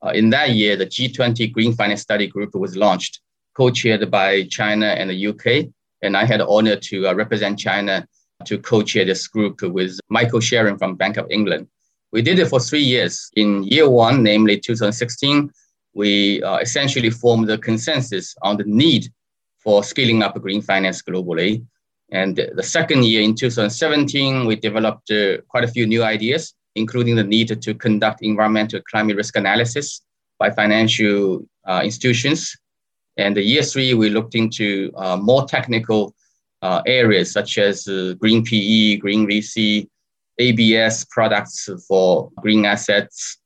uh, 0.05 0.09
in 0.09 0.29
that 0.29 0.51
year, 0.51 0.75
the 0.75 0.85
G20 0.85 1.51
Green 1.51 1.73
Finance 1.73 2.01
Study 2.01 2.27
Group 2.27 2.53
was 2.53 2.77
launched, 2.77 3.21
co-chaired 3.55 4.11
by 4.11 4.43
China 4.57 4.85
and 4.85 5.09
the 5.09 5.19
UK. 5.29 5.45
And 6.03 6.15
I 6.15 6.25
had 6.25 6.41
the 6.41 6.47
honor 6.47 6.75
to 6.75 7.07
uh, 7.07 7.15
represent 7.15 7.57
China 7.57 8.05
to 8.45 8.59
co-chair 8.59 9.03
this 9.03 9.27
group 9.27 9.63
with 9.63 9.99
Michael 10.09 10.41
Sheren 10.41 10.77
from 10.77 10.95
Bank 10.95 11.17
of 11.17 11.25
England. 11.31 11.67
We 12.11 12.21
did 12.21 12.37
it 12.37 12.47
for 12.47 12.59
three 12.59 12.83
years. 12.83 13.31
In 13.35 13.63
year 13.63 13.89
one, 13.89 14.21
namely 14.21 14.59
2016, 14.59 15.49
we 15.95 16.43
uh, 16.43 16.57
essentially 16.57 17.09
formed 17.09 17.49
the 17.49 17.57
consensus 17.57 18.35
on 18.43 18.57
the 18.57 18.65
need 18.67 19.07
for 19.57 19.83
scaling 19.83 20.21
up 20.21 20.39
green 20.39 20.61
finance 20.61 21.01
globally. 21.01 21.65
And 22.11 22.35
the 22.55 22.63
second 22.63 23.05
year 23.05 23.21
in 23.21 23.35
2017, 23.35 24.45
we 24.45 24.57
developed 24.57 25.09
uh, 25.11 25.37
quite 25.47 25.63
a 25.63 25.67
few 25.67 25.87
new 25.87 26.03
ideas, 26.03 26.53
including 26.75 27.15
the 27.15 27.23
need 27.23 27.61
to 27.61 27.73
conduct 27.73 28.21
environmental 28.21 28.81
climate 28.89 29.15
risk 29.15 29.37
analysis 29.37 30.01
by 30.37 30.51
financial 30.51 31.45
uh, 31.65 31.81
institutions. 31.83 32.55
And 33.17 33.35
the 33.35 33.43
year 33.43 33.63
three, 33.63 33.93
we 33.93 34.09
looked 34.09 34.35
into 34.35 34.91
uh, 34.97 35.15
more 35.15 35.45
technical 35.45 36.13
uh, 36.61 36.81
areas 36.85 37.31
such 37.31 37.57
as 37.57 37.87
uh, 37.87 38.13
green 38.19 38.43
PE, 38.43 38.97
green 38.97 39.27
VC, 39.27 39.87
ABS 40.37 41.05
products 41.05 41.69
for 41.87 42.29
green 42.41 42.65
assets, 42.65 43.37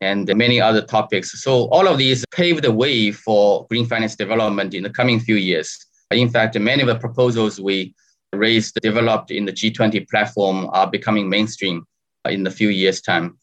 and 0.00 0.34
many 0.36 0.60
other 0.60 0.82
topics. 0.82 1.32
So 1.42 1.68
all 1.68 1.88
of 1.88 1.98
these 1.98 2.24
paved 2.30 2.64
the 2.64 2.72
way 2.72 3.10
for 3.10 3.66
green 3.68 3.86
finance 3.86 4.16
development 4.16 4.74
in 4.74 4.82
the 4.82 4.90
coming 4.90 5.20
few 5.20 5.36
years. 5.36 5.86
In 6.10 6.28
fact, 6.28 6.58
many 6.58 6.82
of 6.82 6.88
the 6.88 6.98
proposals 6.98 7.60
we 7.60 7.94
raised, 8.36 8.78
developed 8.80 9.30
in 9.30 9.44
the 9.44 9.52
G20 9.52 10.08
platform 10.08 10.68
are 10.72 10.90
becoming 10.90 11.28
mainstream 11.28 11.84
in 12.28 12.46
a 12.46 12.50
few 12.50 12.68
years' 12.68 13.00
time. 13.00 13.38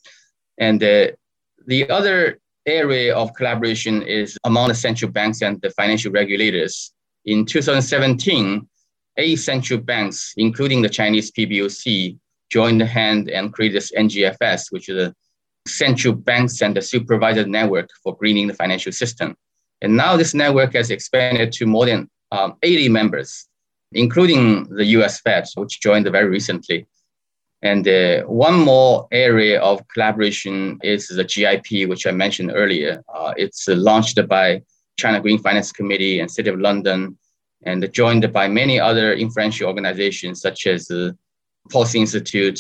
And 0.58 0.84
uh, 0.84 1.08
the 1.68 1.90
other 1.90 2.40
area 2.66 3.16
of 3.16 3.34
collaboration 3.34 4.02
is 4.04 4.38
among 4.44 4.68
the 4.68 4.76
central 4.76 5.12
banks 5.12 5.42
and 5.42 5.62
the 5.62 5.72
financial 5.72 6.12
regulators. 6.12 6.92
In 7.26 7.46
2017, 7.46 8.68
eight 9.18 9.36
central 9.38 9.80
banks, 9.80 10.34
including 10.38 10.82
the 10.82 10.90
Chinese 10.90 11.32
PBOC, 11.32 12.18
joined 12.52 12.82
the 12.82 12.86
hand 12.86 13.30
and 13.30 13.54
created 13.54 13.78
this 13.78 13.92
NGFS, 13.94 14.72
which 14.72 14.90
is 14.90 15.08
a 15.08 15.16
central 15.68 16.14
banks 16.14 16.62
and 16.62 16.76
the 16.76 16.82
supervisor 16.82 17.46
network 17.46 17.90
for 18.04 18.16
greening 18.18 18.48
the 18.48 18.54
financial 18.54 18.92
system. 18.92 19.36
And 19.82 19.96
now 19.96 20.18
this 20.18 20.34
network 20.34 20.74
has 20.74 20.92
expanded 20.92 21.52
to 21.54 21.66
more 21.66 21.86
than 21.86 22.10
um, 22.32 22.56
80 22.62 22.90
members 22.90 23.48
including 23.94 24.64
the 24.76 24.86
US 24.98 25.22
Fed, 25.22 25.46
which 25.56 25.82
joined 25.82 26.10
very 26.10 26.30
recently. 26.30 26.88
And 27.62 27.88
uh, 27.88 28.24
one 28.24 28.60
more 28.60 29.08
area 29.12 29.62
of 29.62 29.88
collaboration 29.90 30.80
is 30.84 31.08
the 31.08 31.24
GIP, 31.24 31.88
which 31.88 32.08
I 32.08 32.12
mentioned 32.12 32.52
earlier. 32.54 33.04
Uh, 33.14 33.34
it's 33.38 33.70
uh, 33.70 33.76
launched 33.76 34.20
by 34.28 34.64
China 34.98 35.20
Green 35.20 35.38
Finance 35.38 35.72
Committee 35.72 36.20
and 36.20 36.30
City 36.30 36.50
of 36.50 36.60
London, 36.60 37.18
and 37.64 37.88
joined 37.94 38.32
by 38.34 38.48
many 38.48 38.80
other 38.80 39.14
influential 39.14 39.68
organizations 39.68 40.42
such 40.42 40.66
as 40.66 40.88
the 40.88 41.16
Policy 41.70 42.00
Institute, 42.00 42.60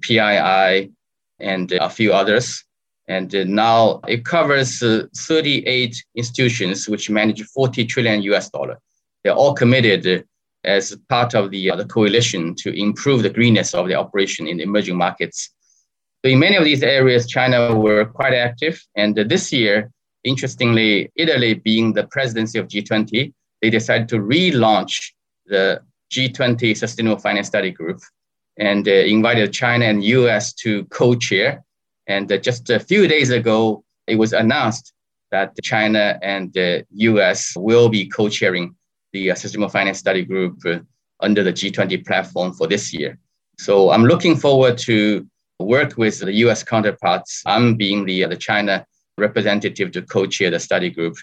PII, 0.00 0.92
and 1.40 1.72
a 1.72 1.90
few 1.90 2.12
others. 2.12 2.64
And 3.08 3.34
uh, 3.34 3.44
now 3.44 4.00
it 4.08 4.24
covers 4.24 4.82
uh, 4.82 5.06
38 5.16 6.04
institutions 6.14 6.88
which 6.88 7.10
manage 7.10 7.42
40 7.42 7.84
trillion 7.86 8.22
US 8.22 8.50
dollar. 8.50 8.78
They're 9.22 9.34
all 9.34 9.54
committed 9.54 10.24
as 10.66 10.96
part 11.08 11.34
of 11.34 11.50
the, 11.50 11.70
uh, 11.70 11.76
the 11.76 11.84
coalition 11.84 12.54
to 12.56 12.70
improve 12.78 13.22
the 13.22 13.30
greenness 13.30 13.72
of 13.72 13.88
the 13.88 13.94
operation 13.94 14.46
in 14.46 14.58
the 14.58 14.64
emerging 14.64 14.96
markets. 14.96 15.50
So 16.24 16.30
in 16.30 16.40
many 16.40 16.56
of 16.56 16.64
these 16.64 16.82
areas, 16.82 17.26
China 17.26 17.76
were 17.78 18.04
quite 18.04 18.34
active. 18.34 18.82
And 18.96 19.14
this 19.14 19.52
year, 19.52 19.90
interestingly, 20.24 21.10
Italy 21.14 21.54
being 21.54 21.92
the 21.92 22.06
presidency 22.08 22.58
of 22.58 22.66
G20, 22.66 23.32
they 23.62 23.70
decided 23.70 24.08
to 24.08 24.16
relaunch 24.16 25.12
the 25.46 25.80
G20 26.12 26.76
Sustainable 26.76 27.18
Finance 27.18 27.46
Study 27.46 27.70
Group 27.70 28.00
and 28.58 28.88
uh, 28.88 28.90
invited 28.90 29.52
China 29.52 29.84
and 29.84 30.02
US 30.04 30.52
to 30.54 30.84
co-chair. 30.86 31.62
And 32.06 32.30
uh, 32.30 32.38
just 32.38 32.70
a 32.70 32.80
few 32.80 33.06
days 33.06 33.30
ago, 33.30 33.84
it 34.06 34.16
was 34.16 34.32
announced 34.32 34.92
that 35.30 35.54
China 35.62 36.18
and 36.22 36.52
the 36.54 36.84
US 36.90 37.54
will 37.56 37.88
be 37.88 38.08
co-chairing 38.08 38.74
the 39.16 39.30
uh, 39.30 39.34
Sustainable 39.34 39.70
Finance 39.70 39.98
Study 39.98 40.24
Group 40.30 40.54
uh, 40.66 40.78
under 41.20 41.42
the 41.42 41.52
G20 41.52 42.06
platform 42.06 42.52
for 42.52 42.66
this 42.66 42.92
year. 42.92 43.18
So 43.58 43.90
I'm 43.90 44.04
looking 44.12 44.36
forward 44.36 44.76
to 44.90 45.26
work 45.58 45.96
with 45.96 46.16
the 46.20 46.34
US 46.44 46.62
counterparts. 46.62 47.42
I'm 47.46 47.76
being 47.76 48.04
the, 48.04 48.24
uh, 48.24 48.28
the 48.28 48.36
China 48.36 48.74
representative 49.16 49.88
to 49.92 50.02
co-chair 50.02 50.50
the 50.50 50.60
study 50.60 50.90
group. 50.90 51.16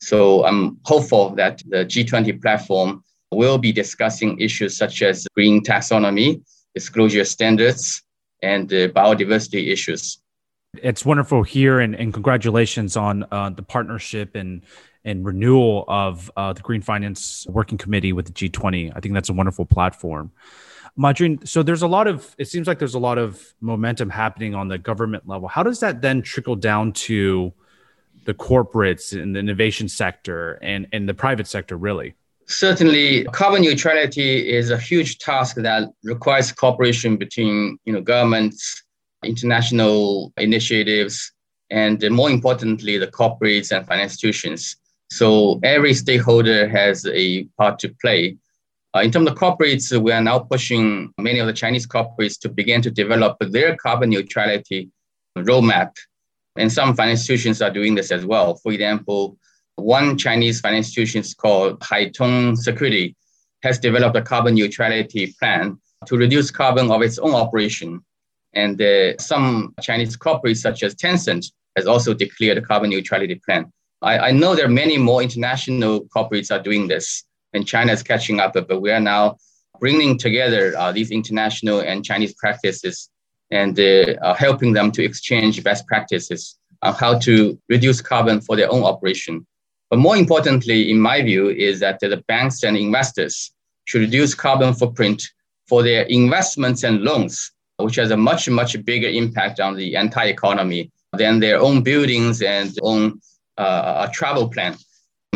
So 0.00 0.44
I'm 0.44 0.78
hopeful 0.84 1.24
that 1.36 1.62
the 1.72 1.80
G20 1.92 2.40
platform 2.42 3.02
will 3.32 3.58
be 3.58 3.72
discussing 3.72 4.38
issues 4.38 4.76
such 4.76 5.02
as 5.02 5.26
green 5.34 5.62
taxonomy, 5.62 6.42
disclosure 6.74 7.24
standards, 7.24 8.02
and 8.42 8.72
uh, 8.72 8.88
biodiversity 9.00 9.72
issues. 9.72 10.02
It's 10.74 11.04
wonderful 11.04 11.42
here, 11.42 11.80
and, 11.80 11.94
and 11.94 12.12
congratulations 12.12 12.96
on 12.96 13.24
uh, 13.30 13.50
the 13.50 13.62
partnership 13.62 14.34
and 14.34 14.62
and 15.04 15.24
renewal 15.24 15.84
of 15.88 16.30
uh, 16.36 16.52
the 16.52 16.60
Green 16.60 16.82
Finance 16.82 17.46
Working 17.48 17.78
Committee 17.78 18.12
with 18.12 18.26
the 18.26 18.32
G20. 18.32 18.92
I 18.94 19.00
think 19.00 19.14
that's 19.14 19.30
a 19.30 19.32
wonderful 19.32 19.64
platform. 19.64 20.32
Madrine, 20.98 21.46
so 21.46 21.62
there's 21.62 21.82
a 21.82 21.86
lot 21.86 22.06
of, 22.08 22.34
it 22.38 22.48
seems 22.48 22.66
like 22.66 22.78
there's 22.78 22.94
a 22.94 22.98
lot 22.98 23.16
of 23.16 23.54
momentum 23.60 24.10
happening 24.10 24.54
on 24.54 24.68
the 24.68 24.76
government 24.76 25.26
level. 25.26 25.48
How 25.48 25.62
does 25.62 25.80
that 25.80 26.02
then 26.02 26.22
trickle 26.22 26.56
down 26.56 26.92
to 26.92 27.52
the 28.24 28.34
corporates 28.34 29.18
and 29.18 29.34
the 29.34 29.38
innovation 29.38 29.88
sector 29.88 30.58
and, 30.60 30.88
and 30.92 31.08
the 31.08 31.14
private 31.14 31.46
sector, 31.46 31.76
really? 31.76 32.14
Certainly, 32.46 33.24
carbon 33.26 33.62
neutrality 33.62 34.50
is 34.50 34.70
a 34.70 34.78
huge 34.78 35.18
task 35.18 35.56
that 35.56 35.88
requires 36.02 36.50
cooperation 36.50 37.16
between 37.16 37.78
you 37.84 37.92
know, 37.92 38.00
governments, 38.00 38.82
international 39.24 40.32
initiatives, 40.36 41.32
and 41.70 42.02
more 42.10 42.30
importantly, 42.30 42.98
the 42.98 43.06
corporates 43.06 43.76
and 43.76 43.86
financial 43.86 44.04
institutions. 44.04 44.76
So 45.10 45.58
every 45.62 45.94
stakeholder 45.94 46.68
has 46.68 47.06
a 47.06 47.44
part 47.58 47.78
to 47.80 47.94
play. 48.00 48.36
Uh, 48.94 49.00
in 49.00 49.10
terms 49.10 49.28
of 49.28 49.36
corporates, 49.36 49.96
we 50.00 50.12
are 50.12 50.20
now 50.22 50.38
pushing 50.38 51.12
many 51.18 51.38
of 51.38 51.46
the 51.46 51.52
Chinese 51.52 51.86
corporates 51.86 52.38
to 52.40 52.48
begin 52.48 52.80
to 52.82 52.90
develop 52.90 53.36
their 53.40 53.76
carbon 53.76 54.10
neutrality 54.10 54.90
roadmap. 55.36 55.92
And 56.56 56.72
some 56.72 56.94
financial 56.94 57.12
institutions 57.12 57.62
are 57.62 57.70
doing 57.70 57.94
this 57.94 58.10
as 58.10 58.24
well. 58.24 58.56
For 58.56 58.72
example, 58.72 59.38
one 59.76 60.18
Chinese 60.18 60.60
financial 60.60 61.02
institution 61.02 61.22
called 61.38 61.80
Haitong 61.80 62.56
Security 62.56 63.14
has 63.62 63.78
developed 63.78 64.16
a 64.16 64.22
carbon 64.22 64.54
neutrality 64.54 65.34
plan 65.38 65.78
to 66.06 66.16
reduce 66.16 66.50
carbon 66.50 66.90
of 66.90 67.02
its 67.02 67.18
own 67.18 67.34
operation. 67.34 68.00
And 68.54 68.80
uh, 68.80 69.16
some 69.18 69.74
Chinese 69.82 70.16
corporates, 70.16 70.58
such 70.58 70.82
as 70.82 70.94
Tencent, 70.94 71.46
has 71.76 71.86
also 71.86 72.14
declared 72.14 72.58
a 72.58 72.62
carbon 72.62 72.90
neutrality 72.90 73.40
plan. 73.44 73.72
I, 74.02 74.18
I 74.18 74.30
know 74.32 74.54
there 74.54 74.66
are 74.66 74.70
many 74.70 74.98
more 74.98 75.22
international 75.22 76.06
corporates 76.14 76.50
are 76.54 76.62
doing 76.62 76.88
this, 76.88 77.24
and 77.52 77.66
China 77.66 77.92
is 77.92 78.02
catching 78.02 78.40
up, 78.40 78.54
but 78.54 78.80
we 78.80 78.90
are 78.90 79.00
now 79.00 79.36
bringing 79.80 80.18
together 80.18 80.76
uh, 80.76 80.92
these 80.92 81.10
international 81.10 81.80
and 81.80 82.04
Chinese 82.04 82.34
practices 82.34 83.10
and 83.50 83.78
uh, 83.78 84.34
helping 84.34 84.72
them 84.72 84.92
to 84.92 85.04
exchange 85.04 85.62
best 85.62 85.86
practices 85.86 86.58
on 86.82 86.94
how 86.94 87.18
to 87.18 87.58
reduce 87.68 88.00
carbon 88.00 88.40
for 88.40 88.56
their 88.56 88.70
own 88.70 88.84
operation. 88.84 89.46
But 89.90 89.98
more 90.00 90.16
importantly, 90.16 90.90
in 90.90 91.00
my 91.00 91.22
view, 91.22 91.48
is 91.48 91.80
that 91.80 92.00
the 92.00 92.22
banks 92.28 92.62
and 92.62 92.76
investors 92.76 93.52
should 93.86 94.02
reduce 94.02 94.34
carbon 94.34 94.74
footprint 94.74 95.22
for 95.66 95.82
their 95.82 96.02
investments 96.04 96.82
and 96.82 97.02
loans, 97.02 97.52
which 97.78 97.96
has 97.96 98.10
a 98.10 98.16
much, 98.16 98.48
much 98.48 98.82
bigger 98.84 99.08
impact 99.08 99.60
on 99.60 99.76
the 99.76 99.94
entire 99.94 100.28
economy 100.28 100.90
than 101.12 101.40
their 101.40 101.58
own 101.60 101.82
buildings 101.82 102.42
and 102.42 102.76
own 102.82 103.20
uh, 103.56 104.06
a 104.08 104.12
travel 104.12 104.48
plan. 104.48 104.76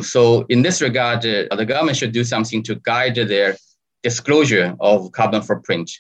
So 0.00 0.44
in 0.48 0.62
this 0.62 0.82
regard, 0.82 1.24
uh, 1.24 1.54
the 1.54 1.66
government 1.66 1.96
should 1.96 2.12
do 2.12 2.24
something 2.24 2.62
to 2.64 2.74
guide 2.76 3.16
their 3.16 3.56
disclosure 4.02 4.74
of 4.80 5.12
carbon 5.12 5.42
footprint. 5.42 5.90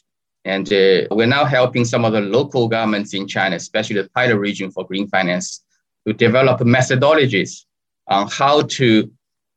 And 0.44 0.66
uh, 0.72 1.06
we're 1.12 1.26
now 1.26 1.44
helping 1.44 1.84
some 1.84 2.04
of 2.04 2.12
the 2.12 2.20
local 2.20 2.68
governments 2.68 3.14
in 3.14 3.28
China, 3.28 3.56
especially 3.56 4.02
the 4.02 4.08
pilot 4.10 4.38
region 4.38 4.72
for 4.72 4.84
green 4.84 5.06
finance, 5.08 5.62
to 6.06 6.12
develop 6.12 6.60
methodologies 6.60 7.64
on 8.08 8.28
how 8.28 8.62
to 8.62 9.10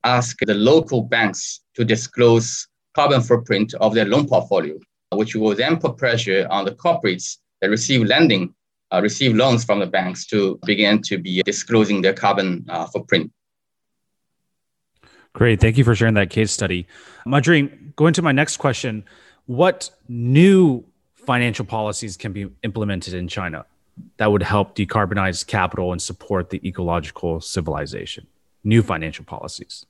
ask 0.04 0.38
the 0.42 0.54
local 0.54 1.02
banks 1.02 1.62
to 1.76 1.84
disclose 1.84 2.68
carbon 2.94 3.22
footprint 3.22 3.74
of 3.76 3.96
their 3.96 4.06
loan 4.06 4.28
portfolio, 4.28 4.78
which 5.12 5.36
will 5.36 5.56
then 5.56 5.78
put 5.78 5.98
pressure 5.98 6.48
on 6.50 6.66
the 6.66 6.72
corporates 6.72 7.38
that 7.62 7.70
receive 7.70 8.04
lending, 8.04 8.54
uh, 8.92 9.02
receive 9.02 9.36
loans 9.36 9.64
from 9.64 9.80
the 9.80 9.88
banks 9.88 10.26
to 10.28 10.60
begin 10.66 11.02
to 11.04 11.18
be 11.18 11.42
disclosing 11.44 12.02
their 12.02 12.14
carbon 12.14 12.66
uh, 12.70 12.86
footprint. 12.88 13.32
Great. 15.34 15.60
Thank 15.60 15.78
you 15.78 15.84
for 15.84 15.96
sharing 15.96 16.14
that 16.14 16.30
case 16.30 16.52
study. 16.52 16.88
Madrine, 17.28 17.94
going 17.96 18.14
to 18.14 18.22
my 18.22 18.32
next 18.32 18.58
question, 18.58 19.04
what 19.48 19.90
new 20.08 20.86
financial 21.16 21.66
policies 21.66 22.16
can 22.16 22.32
be 22.32 22.48
implemented 22.64 23.14
in 23.14 23.28
China 23.28 23.66
that 24.18 24.32
would 24.32 24.44
help 24.44 24.76
decarbonize 24.76 25.46
capital 25.46 25.92
and 25.92 26.02
support 26.02 26.50
the 26.52 26.66
ecological 26.68 27.42
civilization? 27.42 28.28
New 28.64 28.82
financial 28.82 29.26
policies. 29.26 29.86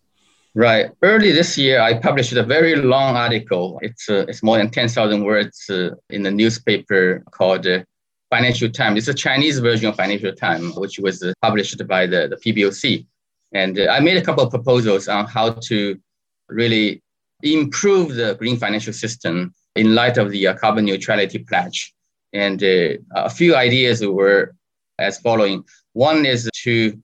Right. 0.58 0.90
Early 1.02 1.34
this 1.34 1.58
year, 1.58 1.82
I 1.82 2.00
published 2.00 2.32
a 2.32 2.42
very 2.42 2.78
long 2.78 3.18
article. 3.18 3.78
It's 3.82 4.10
uh, 4.10 4.26
it's 4.30 4.42
more 4.42 4.58
than 4.58 4.70
ten 4.70 4.88
thousand 4.88 5.26
words 5.26 5.70
uh, 5.70 5.90
in 6.10 6.24
the 6.24 6.32
newspaper 6.32 7.26
called 7.32 7.68
uh, 7.68 7.84
Financial 8.30 8.70
Times. 8.70 8.98
It's 9.00 9.10
a 9.10 9.14
Chinese 9.14 9.60
version 9.60 9.90
of 9.90 9.98
Financial 9.98 10.34
Times, 10.34 10.78
which 10.78 10.98
was 10.98 11.22
uh, 11.22 11.34
published 11.42 11.86
by 11.90 12.08
the, 12.08 12.30
the 12.30 12.38
PBOC. 12.38 13.06
And 13.52 13.78
uh, 13.78 13.88
I 13.92 14.00
made 14.00 14.16
a 14.16 14.22
couple 14.22 14.46
of 14.46 14.50
proposals 14.50 15.10
on 15.10 15.26
how 15.26 15.50
to 15.68 16.00
really 16.48 17.02
improve 17.44 18.16
the 18.16 18.36
green 18.36 18.56
financial 18.56 18.94
system 18.94 19.54
in 19.76 19.94
light 19.94 20.18
of 20.18 20.32
the 20.32 20.48
uh, 20.48 20.54
carbon 20.54 20.86
neutrality 20.86 21.40
pledge. 21.40 21.94
And 22.32 22.64
a 22.64 23.30
few 23.30 23.58
ideas 23.58 24.06
were 24.06 24.56
as 25.00 25.20
following. 25.20 25.66
One 25.92 26.26
is 26.26 26.50
to 26.64 26.98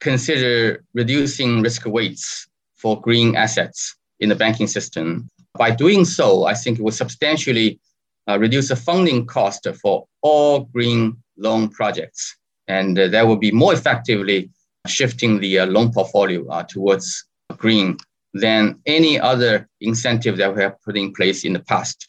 consider 0.00 0.84
reducing 0.94 1.62
risk 1.62 1.86
weights 1.86 2.48
for 2.76 3.00
green 3.00 3.36
assets 3.36 3.96
in 4.20 4.28
the 4.28 4.34
banking 4.34 4.66
system. 4.66 5.28
By 5.58 5.70
doing 5.70 6.04
so, 6.04 6.44
I 6.44 6.54
think 6.54 6.78
it 6.78 6.82
will 6.82 6.92
substantially 6.92 7.80
uh, 8.28 8.38
reduce 8.38 8.68
the 8.68 8.76
funding 8.76 9.26
cost 9.26 9.66
for 9.82 10.06
all 10.22 10.60
green 10.72 11.16
loan 11.36 11.68
projects. 11.68 12.36
And 12.68 12.98
uh, 12.98 13.08
that 13.08 13.26
will 13.26 13.36
be 13.36 13.52
more 13.52 13.72
effectively 13.72 14.50
shifting 14.86 15.40
the 15.40 15.60
uh, 15.60 15.66
loan 15.66 15.92
portfolio 15.92 16.46
uh, 16.48 16.62
towards 16.64 17.24
green 17.56 17.96
than 18.34 18.80
any 18.86 19.18
other 19.18 19.68
incentive 19.80 20.36
that 20.36 20.54
we 20.54 20.62
have 20.62 20.80
put 20.82 20.96
in 20.96 21.12
place 21.12 21.44
in 21.44 21.52
the 21.52 21.60
past. 21.60 22.08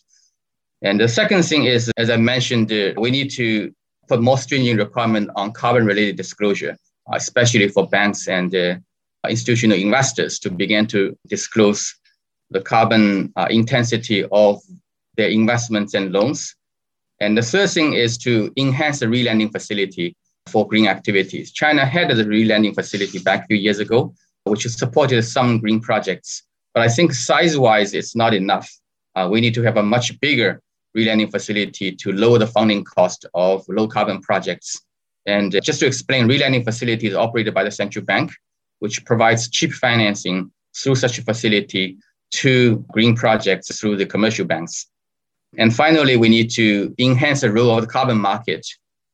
And 0.82 1.00
the 1.00 1.08
second 1.08 1.44
thing 1.44 1.66
is, 1.66 1.92
as 1.98 2.10
I 2.10 2.18
mentioned, 2.18 2.72
uh, 2.72 2.94
we 2.98 3.12
need 3.12 3.32
to 3.32 3.74
put 4.08 4.22
more 4.22 4.38
stringent 4.38 4.80
requirement 4.80 5.30
on 5.36 5.52
carbon 5.52 5.86
related 5.86 6.18
disclosure, 6.18 6.78
especially 7.14 7.68
for 7.70 7.88
banks 7.88 8.28
and 8.28 8.54
uh, 8.54 8.76
institutional 9.30 9.78
investors 9.78 10.40
to 10.40 10.50
begin 10.50 10.88
to 10.88 11.18
disclose 11.28 11.96
the 12.50 12.62
carbon 12.62 13.32
uh, 13.36 13.48
intensity 13.50 14.26
of 14.32 14.62
their 15.16 15.30
investments 15.30 15.94
and 15.94 16.12
loans. 16.12 16.56
And 17.20 17.38
the 17.38 17.42
third 17.42 17.70
thing 17.70 17.94
is 17.94 18.18
to 18.20 18.52
enhance 18.58 19.00
the 19.00 19.08
relending 19.08 19.50
facility 19.50 20.16
for 20.48 20.68
green 20.68 20.88
activities. 20.88 21.52
China 21.52 21.86
had 21.86 22.10
the 22.10 22.24
relending 22.24 22.74
facility 22.74 23.20
back 23.20 23.44
a 23.44 23.48
few 23.48 23.58
years 23.58 23.80
ago, 23.80 24.14
which 24.46 24.66
supported 24.68 25.24
some 25.24 25.60
green 25.60 25.82
projects. 25.82 26.44
But 26.74 26.84
I 26.84 26.90
think 26.90 27.12
size-wise, 27.12 27.94
it's 27.94 28.16
not 28.16 28.34
enough. 28.34 28.72
Uh, 29.16 29.28
we 29.32 29.42
need 29.42 29.56
to 29.56 29.64
have 29.64 29.78
a 29.78 29.84
much 29.84 30.20
bigger 30.20 30.62
relending 30.96 31.30
facility 31.30 31.92
to 31.92 32.12
lower 32.12 32.38
the 32.38 32.48
funding 32.48 32.84
cost 32.84 33.26
of 33.34 33.66
low 33.68 33.88
carbon 33.88 34.22
projects. 34.22 34.80
And 35.26 35.52
just 35.64 35.80
to 35.82 35.88
explain, 35.88 36.28
relending 36.28 36.64
facility 36.64 37.08
is 37.08 37.16
operated 37.16 37.54
by 37.54 37.64
the 37.64 37.72
central 37.72 38.06
bank 38.06 38.32
which 38.80 39.04
provides 39.06 39.50
cheap 39.50 39.74
financing 39.74 40.52
through 40.76 40.96
such 40.96 41.18
a 41.18 41.24
facility 41.24 41.98
to 42.32 42.86
green 42.92 43.16
projects 43.16 43.80
through 43.80 43.96
the 43.98 44.06
commercial 44.06 44.46
banks. 44.46 44.88
And 45.58 45.74
finally, 45.76 46.18
we 46.18 46.30
need 46.30 46.50
to 46.52 46.94
enhance 47.00 47.42
the 47.42 47.52
role 47.52 47.78
of 47.78 47.82
the 47.82 47.88
carbon 47.88 48.20
market. 48.20 48.68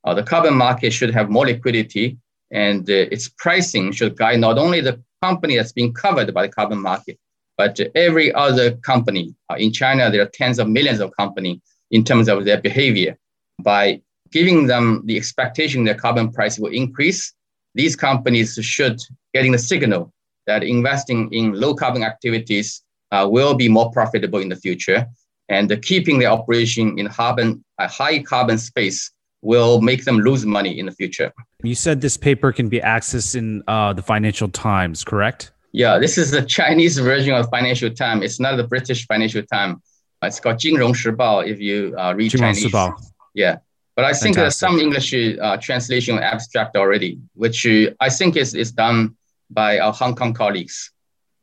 Uh, 0.03 0.13
the 0.13 0.23
carbon 0.23 0.55
market 0.55 0.91
should 0.91 1.13
have 1.13 1.29
more 1.29 1.45
liquidity 1.45 2.17
and 2.51 2.89
uh, 2.89 3.05
its 3.11 3.29
pricing 3.29 3.91
should 3.91 4.17
guide 4.17 4.39
not 4.39 4.57
only 4.57 4.81
the 4.81 5.01
company 5.21 5.55
that's 5.55 5.71
being 5.71 5.93
covered 5.93 6.33
by 6.33 6.47
the 6.47 6.53
carbon 6.53 6.79
market, 6.79 7.17
but 7.57 7.79
every 7.95 8.33
other 8.33 8.75
company. 8.77 9.33
Uh, 9.49 9.55
in 9.55 9.71
China, 9.71 10.09
there 10.09 10.21
are 10.21 10.31
tens 10.33 10.59
of 10.59 10.67
millions 10.67 10.99
of 10.99 11.15
companies 11.15 11.59
in 11.91 12.03
terms 12.03 12.27
of 12.27 12.45
their 12.45 12.59
behavior. 12.59 13.17
By 13.59 14.01
giving 14.31 14.67
them 14.67 15.03
the 15.05 15.15
expectation 15.15 15.83
that 15.85 15.99
carbon 15.99 16.31
price 16.31 16.57
will 16.59 16.71
increase, 16.71 17.33
these 17.75 17.95
companies 17.95 18.57
should 18.61 18.99
getting 19.33 19.51
the 19.51 19.57
signal 19.57 20.13
that 20.47 20.63
investing 20.63 21.31
in 21.33 21.53
low 21.53 21.73
carbon 21.73 22.03
activities 22.03 22.83
uh, 23.11 23.27
will 23.29 23.53
be 23.53 23.69
more 23.69 23.91
profitable 23.91 24.39
in 24.39 24.49
the 24.49 24.55
future. 24.55 25.05
And 25.49 25.71
uh, 25.71 25.77
keeping 25.81 26.19
their 26.19 26.31
operation 26.31 26.97
in 26.97 27.07
carbon, 27.09 27.63
a 27.79 27.87
high 27.87 28.21
carbon 28.21 28.57
space 28.57 29.11
will 29.41 29.81
make 29.81 30.05
them 30.05 30.17
lose 30.17 30.45
money 30.45 30.79
in 30.79 30.85
the 30.85 30.91
future. 30.91 31.31
You 31.63 31.75
said 31.75 32.01
this 32.01 32.17
paper 32.17 32.51
can 32.51 32.69
be 32.69 32.79
accessed 32.79 33.35
in 33.35 33.61
uh, 33.67 33.93
the 33.93 34.01
Financial 34.01 34.47
Times, 34.49 35.03
correct? 35.03 35.51
Yeah, 35.71 35.99
this 35.99 36.17
is 36.17 36.31
the 36.31 36.41
Chinese 36.57 36.97
version 36.97 37.33
of 37.33 37.49
Financial 37.49 37.89
Times. 37.89 38.23
It's 38.23 38.39
not 38.39 38.55
the 38.55 38.63
British 38.63 39.05
Financial 39.05 39.43
Times. 39.43 39.77
It's 40.21 40.39
called 40.39 40.57
Jinrong 40.57 40.95
Shibao 40.95 41.45
if 41.45 41.59
you 41.59 41.95
uh, 41.97 42.13
read 42.15 42.31
Chinese. 42.31 42.65
Shibao. 42.65 42.93
Yeah. 43.33 43.57
But 43.95 44.05
I 44.05 44.13
think 44.13 44.35
there's 44.35 44.55
some 44.55 44.79
English 44.79 45.13
uh, 45.13 45.57
translation 45.57 46.17
abstract 46.17 46.75
already, 46.75 47.19
which 47.35 47.67
uh, 47.67 47.91
I 47.99 48.09
think 48.09 48.35
is, 48.35 48.55
is 48.55 48.71
done 48.71 49.15
by 49.51 49.79
our 49.79 49.93
Hong 49.93 50.15
Kong 50.15 50.33
colleagues. 50.33 50.91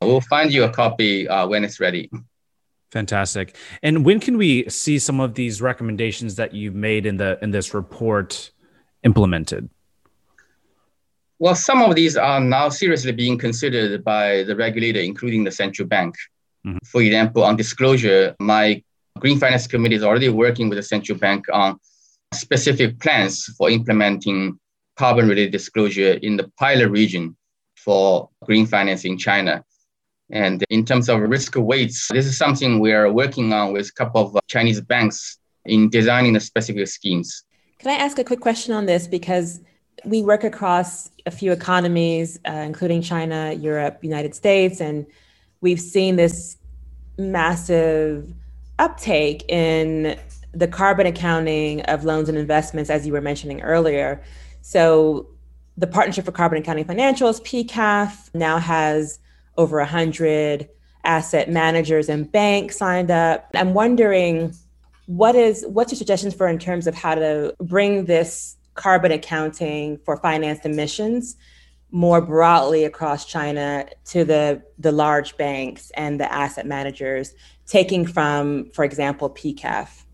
We'll 0.03 0.21
find 0.21 0.53
you 0.53 0.65
a 0.65 0.71
copy 0.71 1.29
uh, 1.29 1.47
when 1.47 1.63
it's 1.63 1.79
ready. 1.79 2.11
Fantastic. 2.91 3.55
And 3.83 4.05
when 4.05 4.19
can 4.19 4.37
we 4.37 4.69
see 4.69 4.99
some 4.99 5.21
of 5.21 5.35
these 5.35 5.63
recommendations 5.63 6.35
that 6.37 6.53
you've 6.53 6.75
made 6.75 7.07
in 7.07 7.19
the 7.19 7.39
in 7.41 7.53
this 7.53 7.73
report 7.73 8.51
implemented? 9.05 9.71
Well, 11.39 11.55
some 11.55 11.83
of 11.83 11.95
these 11.95 12.17
are 12.17 12.41
now 12.41 12.69
seriously 12.69 13.13
being 13.13 13.39
considered 13.39 14.03
by 14.03 14.43
the 14.43 14.57
regulator, 14.57 15.01
including 15.01 15.45
the 15.45 15.53
central 15.53 15.87
bank. 15.87 16.17
Mm-hmm. 16.67 16.79
For 16.85 17.01
example, 17.01 17.45
on 17.45 17.57
disclosure, 17.57 18.35
my 18.41 18.83
Green 19.19 19.39
Finance 19.39 19.67
Committee 19.67 19.95
is 19.95 20.03
already 20.03 20.29
working 20.29 20.69
with 20.69 20.77
the 20.77 20.83
central 20.83 21.17
bank 21.17 21.47
on 21.53 21.79
specific 22.33 23.01
plans 23.01 23.45
for 23.57 23.71
implementing 23.71 24.59
carbon 24.97 25.29
related 25.29 25.53
disclosure 25.53 26.13
in 26.23 26.37
the 26.37 26.51
pilot 26.59 26.89
region 26.89 27.37
for 27.77 28.29
green 28.45 28.67
finance 28.67 29.05
in 29.05 29.19
China. 29.19 29.65
And 30.31 30.65
in 30.71 30.85
terms 30.85 31.09
of 31.09 31.21
risk 31.21 31.57
weights, 31.57 32.09
this 32.13 32.27
is 32.27 32.39
something 32.39 32.79
we 32.79 32.93
are 32.93 33.13
working 33.13 33.53
on 33.53 33.73
with 33.73 33.89
a 33.89 33.93
couple 33.93 34.37
of 34.37 34.47
Chinese 34.47 34.81
banks 34.81 35.39
in 35.65 35.91
designing 35.91 36.35
the 36.35 36.41
specific 36.41 36.87
schemes. 36.87 37.45
Can 37.79 37.91
I 37.91 37.95
ask 37.95 38.19
a 38.19 38.25
quick 38.25 38.41
question 38.41 38.75
on 38.75 38.87
this? 38.87 39.07
Because 39.07 39.61
we 40.05 40.23
work 40.23 40.45
across 40.45 41.11
a 41.27 41.31
few 41.31 41.51
economies, 41.51 42.39
uh, 42.47 42.53
including 42.53 43.03
China, 43.03 43.53
Europe, 43.53 43.99
United 44.03 44.35
States, 44.35 44.81
and 44.81 45.07
we've 45.61 45.81
seen 45.81 46.17
this 46.17 46.57
massive 47.19 48.33
uptake 48.79 49.45
in 49.51 50.19
the 50.53 50.69
carbon 50.69 51.07
accounting 51.07 51.83
of 51.83 52.05
loans 52.05 52.29
and 52.29 52.37
investments, 52.37 52.91
as 52.91 53.07
you 53.07 53.13
were 53.13 53.21
mentioning 53.21 53.61
earlier. 53.63 54.23
So, 54.63 55.29
the 55.77 55.87
Partnership 55.87 56.27
for 56.27 56.33
Carbon 56.33 56.59
Accounting 56.59 56.85
Financials, 56.85 57.41
PCAF, 57.43 58.35
now 58.35 58.59
has 58.59 59.19
over 59.57 59.79
100 59.79 60.69
asset 61.05 61.49
managers 61.49 62.09
and 62.09 62.31
banks 62.31 62.77
signed 62.77 63.11
up. 63.11 63.51
I'm 63.55 63.73
wondering 63.73 64.55
what 65.07 65.35
is 65.35 65.65
what's 65.67 65.91
your 65.91 65.97
suggestions 65.97 66.35
for 66.35 66.49
in 66.49 66.59
terms 66.59 66.87
of 66.87 66.95
how 66.95 67.15
to 67.15 67.55
bring 67.61 68.05
this 68.05 68.57
carbon 68.75 69.11
accounting 69.13 69.99
for 70.05 70.17
financed 70.19 70.65
emissions 70.65 71.37
more 71.91 72.21
broadly 72.21 72.85
across 72.85 73.25
China 73.25 73.87
to 74.05 74.25
the 74.25 74.63
the 74.79 74.93
large 74.93 75.37
banks 75.37 75.91
and 75.97 76.21
the 76.21 76.33
asset 76.33 76.67
managers, 76.67 77.35
taking 77.67 78.07
from, 78.07 78.71
for 78.71 78.85
example, 78.85 79.31
PCAF? 79.31 80.05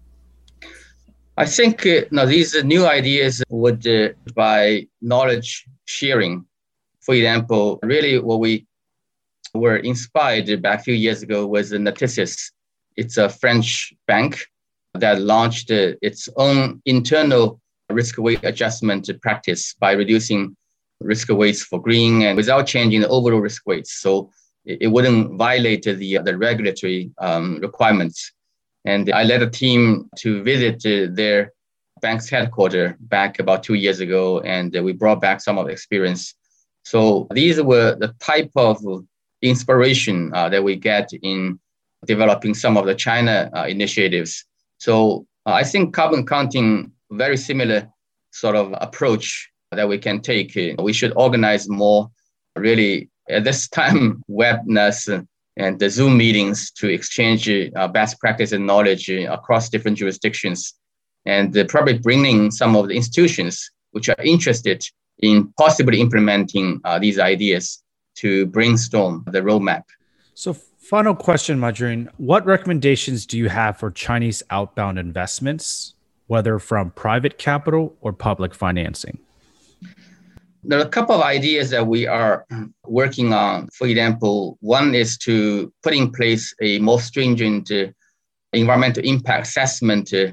I 1.38 1.44
think 1.44 1.84
uh, 1.84 2.02
now 2.10 2.24
these 2.24 2.54
new 2.64 2.86
ideas 2.86 3.42
would 3.50 3.86
uh, 3.86 4.08
by 4.34 4.86
knowledge 5.02 5.66
sharing. 5.84 6.46
For 7.00 7.14
example, 7.14 7.78
really 7.82 8.18
what 8.18 8.40
we 8.40 8.66
were 9.52 9.76
inspired 9.76 10.62
back 10.62 10.80
a 10.80 10.82
few 10.82 10.94
years 10.94 11.22
ago 11.22 11.46
was 11.46 11.72
Natixis. 11.72 12.52
It's 12.96 13.18
a 13.18 13.28
French 13.28 13.92
bank 14.06 14.46
that 14.94 15.20
launched 15.20 15.70
uh, 15.70 15.92
its 16.00 16.26
own 16.36 16.80
internal 16.86 17.60
risk 17.90 18.16
weight 18.16 18.40
adjustment 18.42 19.10
practice 19.20 19.74
by 19.74 19.92
reducing 19.92 20.56
risk 21.00 21.28
weights 21.28 21.62
for 21.62 21.82
green 21.82 22.22
and 22.22 22.36
without 22.38 22.66
changing 22.66 23.02
the 23.02 23.08
overall 23.08 23.40
risk 23.40 23.66
weights. 23.66 23.92
So 24.00 24.30
it, 24.64 24.78
it 24.80 24.86
wouldn't 24.86 25.36
violate 25.36 25.82
the, 25.84 26.18
the 26.24 26.38
regulatory 26.38 27.10
um, 27.18 27.58
requirements 27.60 28.32
and 28.86 29.12
I 29.12 29.24
led 29.24 29.42
a 29.42 29.50
team 29.50 30.08
to 30.18 30.42
visit 30.42 30.86
uh, 30.86 31.12
their 31.12 31.52
bank's 32.00 32.28
headquarters 32.28 32.94
back 33.00 33.38
about 33.38 33.62
two 33.62 33.74
years 33.74 34.00
ago, 34.00 34.40
and 34.40 34.72
we 34.82 34.92
brought 34.92 35.20
back 35.20 35.40
some 35.40 35.58
of 35.58 35.66
the 35.66 35.72
experience. 35.72 36.34
So 36.84 37.26
these 37.32 37.60
were 37.60 37.96
the 37.96 38.14
type 38.20 38.50
of 38.54 38.78
inspiration 39.42 40.32
uh, 40.34 40.48
that 40.50 40.62
we 40.62 40.76
get 40.76 41.10
in 41.22 41.58
developing 42.06 42.54
some 42.54 42.76
of 42.76 42.86
the 42.86 42.94
China 42.94 43.50
uh, 43.54 43.64
initiatives. 43.64 44.44
So 44.78 45.26
uh, 45.46 45.52
I 45.52 45.64
think 45.64 45.94
carbon 45.94 46.24
counting 46.24 46.92
very 47.10 47.36
similar 47.36 47.88
sort 48.30 48.54
of 48.54 48.74
approach 48.80 49.50
that 49.72 49.88
we 49.88 49.98
can 49.98 50.20
take. 50.20 50.54
We 50.78 50.92
should 50.92 51.12
organize 51.16 51.68
more 51.68 52.10
really 52.54 53.10
at 53.28 53.44
this 53.44 53.68
time 53.80 54.22
webness 54.30 55.26
and 55.56 55.78
the 55.78 55.88
Zoom 55.88 56.16
meetings 56.16 56.70
to 56.72 56.88
exchange 56.88 57.48
uh, 57.48 57.88
best 57.88 58.20
practice 58.20 58.52
and 58.52 58.66
knowledge 58.66 59.08
across 59.08 59.68
different 59.68 59.96
jurisdictions, 59.96 60.74
and 61.24 61.56
uh, 61.56 61.64
probably 61.64 61.98
bringing 61.98 62.50
some 62.50 62.76
of 62.76 62.88
the 62.88 62.94
institutions 62.94 63.70
which 63.92 64.08
are 64.08 64.22
interested 64.22 64.86
in 65.20 65.52
possibly 65.58 66.00
implementing 66.00 66.80
uh, 66.84 66.98
these 66.98 67.18
ideas 67.18 67.82
to 68.16 68.46
brainstorm 68.46 69.24
the 69.28 69.40
roadmap. 69.40 69.82
So, 70.34 70.52
final 70.78 71.14
question, 71.14 71.58
Ma 71.58 71.72
Jun. 71.72 72.10
What 72.18 72.44
recommendations 72.44 73.24
do 73.24 73.38
you 73.38 73.48
have 73.48 73.78
for 73.78 73.90
Chinese 73.90 74.42
outbound 74.50 74.98
investments, 74.98 75.94
whether 76.26 76.58
from 76.58 76.90
private 76.90 77.38
capital 77.38 77.96
or 78.00 78.12
public 78.12 78.54
financing? 78.54 79.18
There 80.68 80.80
are 80.80 80.82
a 80.84 80.88
couple 80.88 81.14
of 81.14 81.22
ideas 81.22 81.70
that 81.70 81.86
we 81.86 82.08
are 82.08 82.44
working 82.84 83.32
on. 83.32 83.68
For 83.68 83.86
example, 83.86 84.58
one 84.60 84.96
is 84.96 85.16
to 85.18 85.72
put 85.84 85.94
in 85.94 86.10
place 86.10 86.52
a 86.60 86.80
more 86.80 87.00
stringent 87.00 87.70
uh, 87.70 87.86
environmental 88.52 89.04
impact 89.04 89.46
assessment 89.46 90.12
uh, 90.12 90.32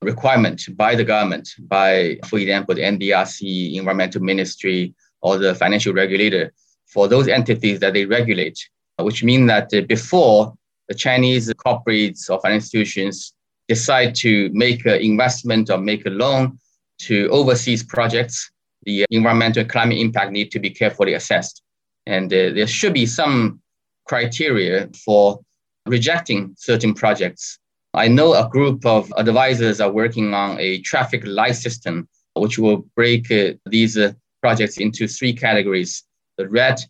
requirement 0.00 0.62
by 0.76 0.94
the 0.94 1.02
government, 1.02 1.48
by, 1.66 2.18
for 2.28 2.38
example, 2.38 2.76
the 2.76 2.82
NDRC, 2.82 3.74
Environmental 3.74 4.22
Ministry, 4.22 4.94
or 5.20 5.36
the 5.36 5.52
financial 5.56 5.92
regulator 5.92 6.52
for 6.86 7.08
those 7.08 7.26
entities 7.26 7.80
that 7.80 7.92
they 7.94 8.04
regulate, 8.04 8.58
which 9.00 9.24
means 9.24 9.48
that 9.48 9.74
uh, 9.74 9.80
before 9.88 10.54
the 10.86 10.94
Chinese 10.94 11.52
corporates 11.54 12.30
or 12.30 12.40
financial 12.40 12.78
institutions 12.78 13.34
decide 13.66 14.14
to 14.14 14.48
make 14.52 14.86
an 14.86 15.00
investment 15.00 15.70
or 15.70 15.78
make 15.78 16.06
a 16.06 16.10
loan 16.10 16.56
to 16.98 17.28
overseas 17.30 17.82
projects, 17.82 18.51
the 18.84 19.04
environmental 19.10 19.64
climate 19.64 19.98
impact 19.98 20.32
need 20.32 20.50
to 20.52 20.58
be 20.58 20.70
carefully 20.70 21.14
assessed. 21.14 21.62
And 22.06 22.32
uh, 22.32 22.50
there 22.50 22.66
should 22.66 22.94
be 22.94 23.06
some 23.06 23.60
criteria 24.06 24.88
for 25.04 25.40
rejecting 25.86 26.54
certain 26.58 26.94
projects. 26.94 27.58
I 27.94 28.08
know 28.08 28.34
a 28.34 28.48
group 28.48 28.86
of 28.86 29.12
advisors 29.16 29.80
are 29.80 29.90
working 29.90 30.32
on 30.34 30.58
a 30.58 30.80
traffic 30.80 31.22
light 31.26 31.56
system, 31.56 32.08
which 32.34 32.58
will 32.58 32.86
break 32.96 33.30
uh, 33.30 33.52
these 33.66 33.98
uh, 33.98 34.12
projects 34.40 34.78
into 34.78 35.06
three 35.06 35.32
categories 35.32 36.04
the 36.38 36.48
red, 36.48 36.80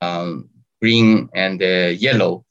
um, 0.00 0.48
green, 0.82 1.28
and 1.34 1.62
uh, 1.62 1.94
yellow. 2.06 2.44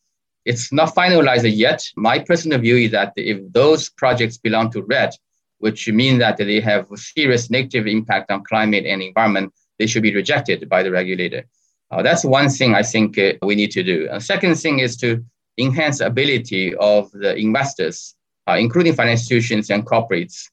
It's 0.45 0.71
not 0.71 0.95
finalized 0.95 1.49
yet. 1.53 1.83
My 1.97 2.19
personal 2.19 2.59
view 2.59 2.77
is 2.77 2.91
that 2.91 3.11
if 3.17 3.39
those 3.51 3.89
projects 3.89 4.37
belong 4.37 4.71
to 4.71 4.81
red, 4.83 5.11
which 5.59 5.87
means 5.89 6.19
that 6.19 6.37
they 6.37 6.59
have 6.59 6.87
serious 6.95 7.49
negative 7.49 7.87
impact 7.87 8.31
on 8.31 8.43
climate 8.43 8.85
and 8.85 9.01
environment, 9.01 9.53
they 9.79 9.87
should 9.87 10.03
be 10.03 10.13
rejected 10.13 10.67
by 10.69 10.83
the 10.83 10.91
regulator. 10.91 11.43
Uh, 11.91 12.01
that's 12.01 12.25
one 12.25 12.49
thing 12.49 12.75
I 12.75 12.83
think 12.83 13.17
uh, 13.17 13.33
we 13.41 13.55
need 13.55 13.71
to 13.71 13.83
do. 13.83 14.07
A 14.11 14.19
second 14.19 14.55
thing 14.55 14.79
is 14.79 14.97
to 14.97 15.23
enhance 15.57 16.01
ability 16.01 16.75
of 16.75 17.09
the 17.11 17.35
investors, 17.35 18.15
uh, 18.47 18.57
including 18.59 18.93
financial 18.93 19.21
institutions 19.21 19.69
and 19.69 19.85
corporates, 19.85 20.43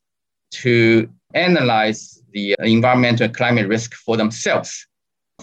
to 0.53 1.09
analyze 1.35 2.23
the 2.33 2.55
environmental 2.61 3.29
climate 3.29 3.69
risk 3.69 3.95
for 3.95 4.17
themselves. 4.17 4.87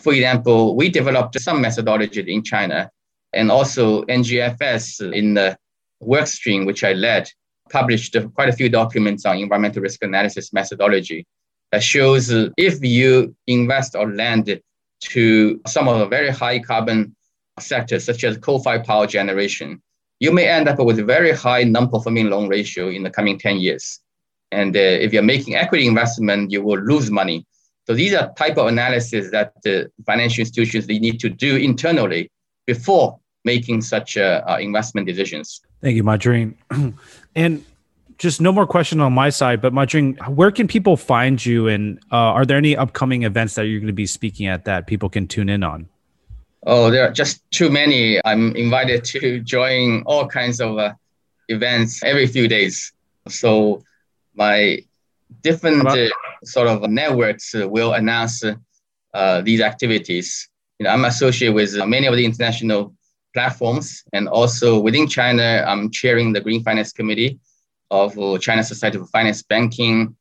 For 0.02 0.14
example, 0.14 0.76
we 0.76 0.90
developed 0.90 1.40
some 1.40 1.62
methodology 1.62 2.22
in 2.34 2.44
China, 2.44 2.90
and 3.34 3.52
also 3.52 4.04
NGFS 4.04 5.14
in 5.14 5.34
the 5.34 5.58
work 6.00 6.28
stream, 6.28 6.66
which 6.66 6.84
I 6.84 6.94
led, 6.94 7.30
published 7.72 8.16
quite 8.36 8.50
a 8.50 8.54
few 8.54 8.70
documents 8.70 9.26
on 9.26 9.38
environmental 9.38 9.82
risk 9.82 10.04
analysis 10.04 10.54
methodology 10.54 11.26
that 11.72 11.84
shows 11.84 12.30
if 12.58 12.84
you 12.84 13.36
invest 13.48 13.96
or 13.96 14.12
lend 14.12 14.62
to 15.00 15.62
some 15.66 15.88
of 15.88 16.00
the 16.00 16.06
very 16.06 16.30
high 16.30 16.60
carbon 16.60 17.16
sectors, 17.60 18.06
such 18.06 18.24
as 18.24 18.38
coal-fired 18.38 18.84
power 18.84 19.08
generation, 19.08 19.82
you 20.20 20.32
may 20.32 20.48
end 20.48 20.68
up 20.68 20.80
with 20.80 21.00
a 21.00 21.04
very 21.04 21.32
high 21.32 21.64
non-performing 21.64 22.30
loan 22.30 22.48
ratio 22.48 22.90
in 22.90 23.04
the 23.04 23.10
coming 23.10 23.40
10 23.40 23.58
years. 23.58 24.00
And 24.52 24.76
uh, 24.76 24.80
if 24.80 25.14
you're 25.14 25.24
making 25.24 25.56
equity 25.56 25.88
investment, 25.88 26.52
you 26.52 26.62
will 26.62 26.80
lose 26.80 27.10
money. 27.10 27.46
So 27.88 27.96
these 27.96 28.14
are 28.14 28.32
type 28.34 28.58
of 28.58 28.68
analysis 28.68 29.32
that 29.32 29.54
the 29.64 29.90
financial 30.06 30.42
institutions 30.42 30.88
they 30.88 31.00
need 31.00 31.20
to 31.22 31.30
do 31.30 31.56
internally 31.56 32.30
before 32.68 33.20
making 33.44 33.82
such 33.82 34.18
uh, 34.18 34.44
uh, 34.48 34.58
investment 34.62 35.08
decisions. 35.08 35.62
Thank 35.82 35.96
you, 35.96 36.04
Ma 36.04 36.18
Jun. 36.18 36.56
and 37.36 37.64
just 38.18 38.40
no 38.40 38.52
more 38.52 38.68
question 38.68 39.00
on 39.00 39.14
my 39.14 39.30
side, 39.30 39.62
but 39.62 39.74
Ma 39.74 39.86
Jun, 39.86 40.14
where 40.28 40.52
can 40.52 40.68
people 40.68 40.96
find 40.96 41.44
you? 41.44 41.68
And 41.68 42.00
uh, 42.12 42.16
are 42.38 42.46
there 42.46 42.58
any 42.58 42.78
upcoming 42.78 43.24
events 43.24 43.56
that 43.56 43.66
you're 43.66 43.80
going 43.80 43.88
to 43.88 43.94
be 43.94 44.06
speaking 44.06 44.46
at 44.46 44.66
that 44.66 44.86
people 44.86 45.10
can 45.10 45.28
tune 45.28 45.50
in 45.50 45.64
on? 45.64 45.90
Oh, 46.68 46.92
there 46.92 47.08
are 47.08 47.12
just 47.12 47.42
too 47.50 47.72
many. 47.72 48.22
I'm 48.24 48.56
invited 48.56 49.04
to 49.06 49.40
join 49.40 50.04
all 50.06 50.28
kinds 50.28 50.62
of 50.62 50.78
uh, 50.78 50.94
events 51.50 52.04
every 52.04 52.28
few 52.28 52.48
days. 52.48 52.94
So 53.28 53.82
my 54.36 54.84
different 55.42 55.88
uh, 55.88 56.10
sort 56.44 56.68
of 56.68 56.88
networks 56.92 57.56
uh, 57.56 57.68
will 57.68 57.94
announce 57.94 58.44
uh, 59.14 59.42
these 59.42 59.62
activities. 59.62 60.48
You 60.78 60.84
know, 60.84 60.92
I'm 60.92 61.06
associated 61.06 61.56
with 61.56 61.76
many 61.88 62.06
of 62.06 62.16
the 62.16 62.24
international 62.24 62.94
platforms, 63.34 64.04
and 64.14 64.28
also 64.28 64.80
within 64.80 65.08
China, 65.08 65.64
I'm 65.68 65.90
chairing 65.92 66.34
the 66.34 66.42
Green 66.42 66.64
Finance 66.64 66.92
Committee 66.92 67.40
of 67.90 68.16
China 68.42 68.64
Society 68.64 68.98
for 68.98 69.06
Finance 69.08 69.44
Banking, 69.44 70.16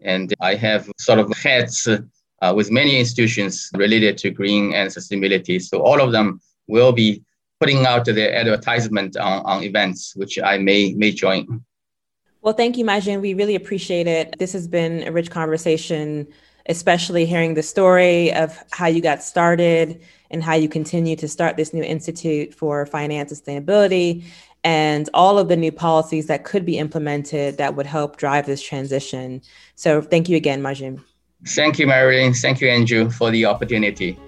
and 0.00 0.34
I 0.40 0.54
have 0.54 0.90
sort 0.98 1.18
of 1.18 1.32
heads 1.36 1.88
uh, 1.88 2.52
with 2.54 2.70
many 2.70 2.98
institutions 2.98 3.70
related 3.74 4.18
to 4.18 4.30
green 4.30 4.74
and 4.74 4.90
sustainability. 4.90 5.62
So 5.62 5.80
all 5.82 6.00
of 6.00 6.12
them 6.12 6.40
will 6.66 6.92
be 6.92 7.22
putting 7.60 7.86
out 7.86 8.04
their 8.04 8.34
advertisement 8.34 9.16
on, 9.16 9.42
on 9.44 9.62
events, 9.62 10.16
which 10.16 10.38
I 10.42 10.58
may 10.58 10.94
may 10.94 11.12
join. 11.12 11.64
Well, 12.42 12.54
thank 12.54 12.76
you, 12.76 12.84
Ma 12.84 12.98
Jun. 12.98 13.20
We 13.20 13.34
really 13.34 13.54
appreciate 13.54 14.08
it. 14.08 14.34
This 14.40 14.52
has 14.52 14.66
been 14.66 15.06
a 15.06 15.12
rich 15.12 15.30
conversation, 15.30 16.26
especially 16.68 17.24
hearing 17.24 17.54
the 17.54 17.62
story 17.62 18.32
of 18.32 18.58
how 18.72 18.88
you 18.88 19.00
got 19.00 19.22
started 19.22 20.02
and 20.32 20.42
how 20.42 20.54
you 20.54 20.68
continue 20.68 21.14
to 21.16 21.28
start 21.28 21.56
this 21.56 21.72
new 21.72 21.82
Institute 21.82 22.54
for 22.54 22.86
Finance 22.86 23.32
Sustainability 23.32 24.24
and 24.64 25.10
all 25.12 25.38
of 25.38 25.48
the 25.48 25.56
new 25.56 25.72
policies 25.72 26.26
that 26.26 26.44
could 26.44 26.64
be 26.64 26.78
implemented 26.78 27.58
that 27.58 27.74
would 27.74 27.86
help 27.86 28.16
drive 28.16 28.46
this 28.46 28.62
transition. 28.62 29.42
So 29.74 30.00
thank 30.00 30.28
you 30.28 30.36
again, 30.36 30.62
Ma 30.62 30.72
Jun. 30.74 31.02
Thank 31.46 31.78
you, 31.78 31.86
Marilyn. 31.86 32.32
Thank 32.34 32.60
you, 32.60 32.68
Andrew, 32.68 33.10
for 33.10 33.30
the 33.30 33.44
opportunity. 33.46 34.18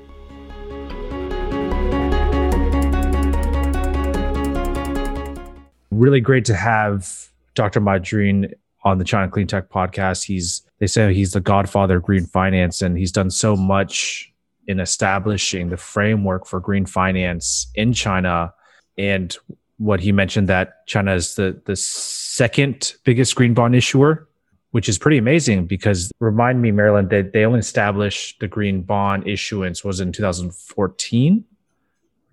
Really 5.91 6.21
great 6.21 6.45
to 6.47 6.55
have 6.57 7.31
Dr. 7.55 7.81
Ma 7.81 7.99
Jun 7.99 8.49
on 8.83 8.99
the 8.99 9.05
China 9.05 9.31
Clean 9.31 9.47
Tech 9.47 9.71
podcast. 9.71 10.25
He's 10.25 10.63
they 10.81 10.89
say 10.89 11.15
he's 11.15 11.33
the 11.33 11.41
godfather 11.41 11.99
of 11.99 12.03
green 12.03 12.27
finance, 12.27 12.83
and 12.83 12.99
he's 12.99 13.13
done 13.13 13.31
so 13.31 13.57
much 13.57 14.34
in 14.67 14.81
establishing 14.81 15.71
the 15.71 15.77
framework 15.77 16.47
for 16.47 16.61
green 16.61 16.87
finance 16.87 17.71
in 17.75 17.93
China. 17.93 18.53
And 18.99 19.37
what 19.79 20.01
he 20.01 20.13
mentioned 20.13 20.49
that 20.49 20.87
China 20.87 21.15
is 21.15 21.35
the 21.35 21.61
the 21.65 21.77
second 21.77 22.95
biggest 23.05 23.35
green 23.35 23.55
bond 23.55 23.75
issuer, 23.75 24.29
which 24.71 24.89
is 24.89 24.99
pretty 24.99 25.19
amazing 25.19 25.67
because 25.67 26.11
remind 26.21 26.63
me, 26.63 26.71
Marilyn, 26.71 27.09
that 27.09 27.33
they 27.33 27.45
only 27.45 27.61
established 27.61 28.41
the 28.41 28.49
green 28.49 28.83
bond 28.83 29.27
issuance 29.27 29.85
was 29.85 30.01
in 30.01 30.13
2014, 30.13 31.45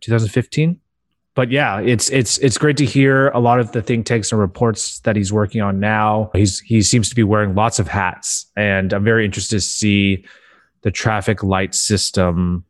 2015 0.02 0.80
but 1.34 1.50
yeah, 1.50 1.80
it's 1.80 2.10
it's 2.10 2.38
it's 2.40 2.58
great 2.58 2.78
to 2.78 2.86
hear 2.86 3.30
a 3.30 3.40
lot 3.40 3.60
of 3.60 3.72
the 3.72 3.82
think 3.82 4.06
tanks 4.06 4.32
and 4.32 4.42
reports 4.42 5.00
that 5.02 5.16
he's 5.16 5.32
working 5.32 5.62
on 5.62 5.80
now. 5.80 6.30
He's 6.34 6.60
he 6.60 6.82
seems 6.82 7.10
to 7.10 7.16
be 7.16 7.24
wearing 7.24 7.56
lots 7.56 7.80
of 7.80 7.88
hats, 7.88 8.48
and 8.58 8.92
I'm 8.92 9.04
very 9.04 9.24
interested 9.24 9.56
to 9.56 9.62
see 9.62 10.26
the 10.82 10.92
traffic 10.92 11.44
light 11.44 11.76
system 11.76 12.66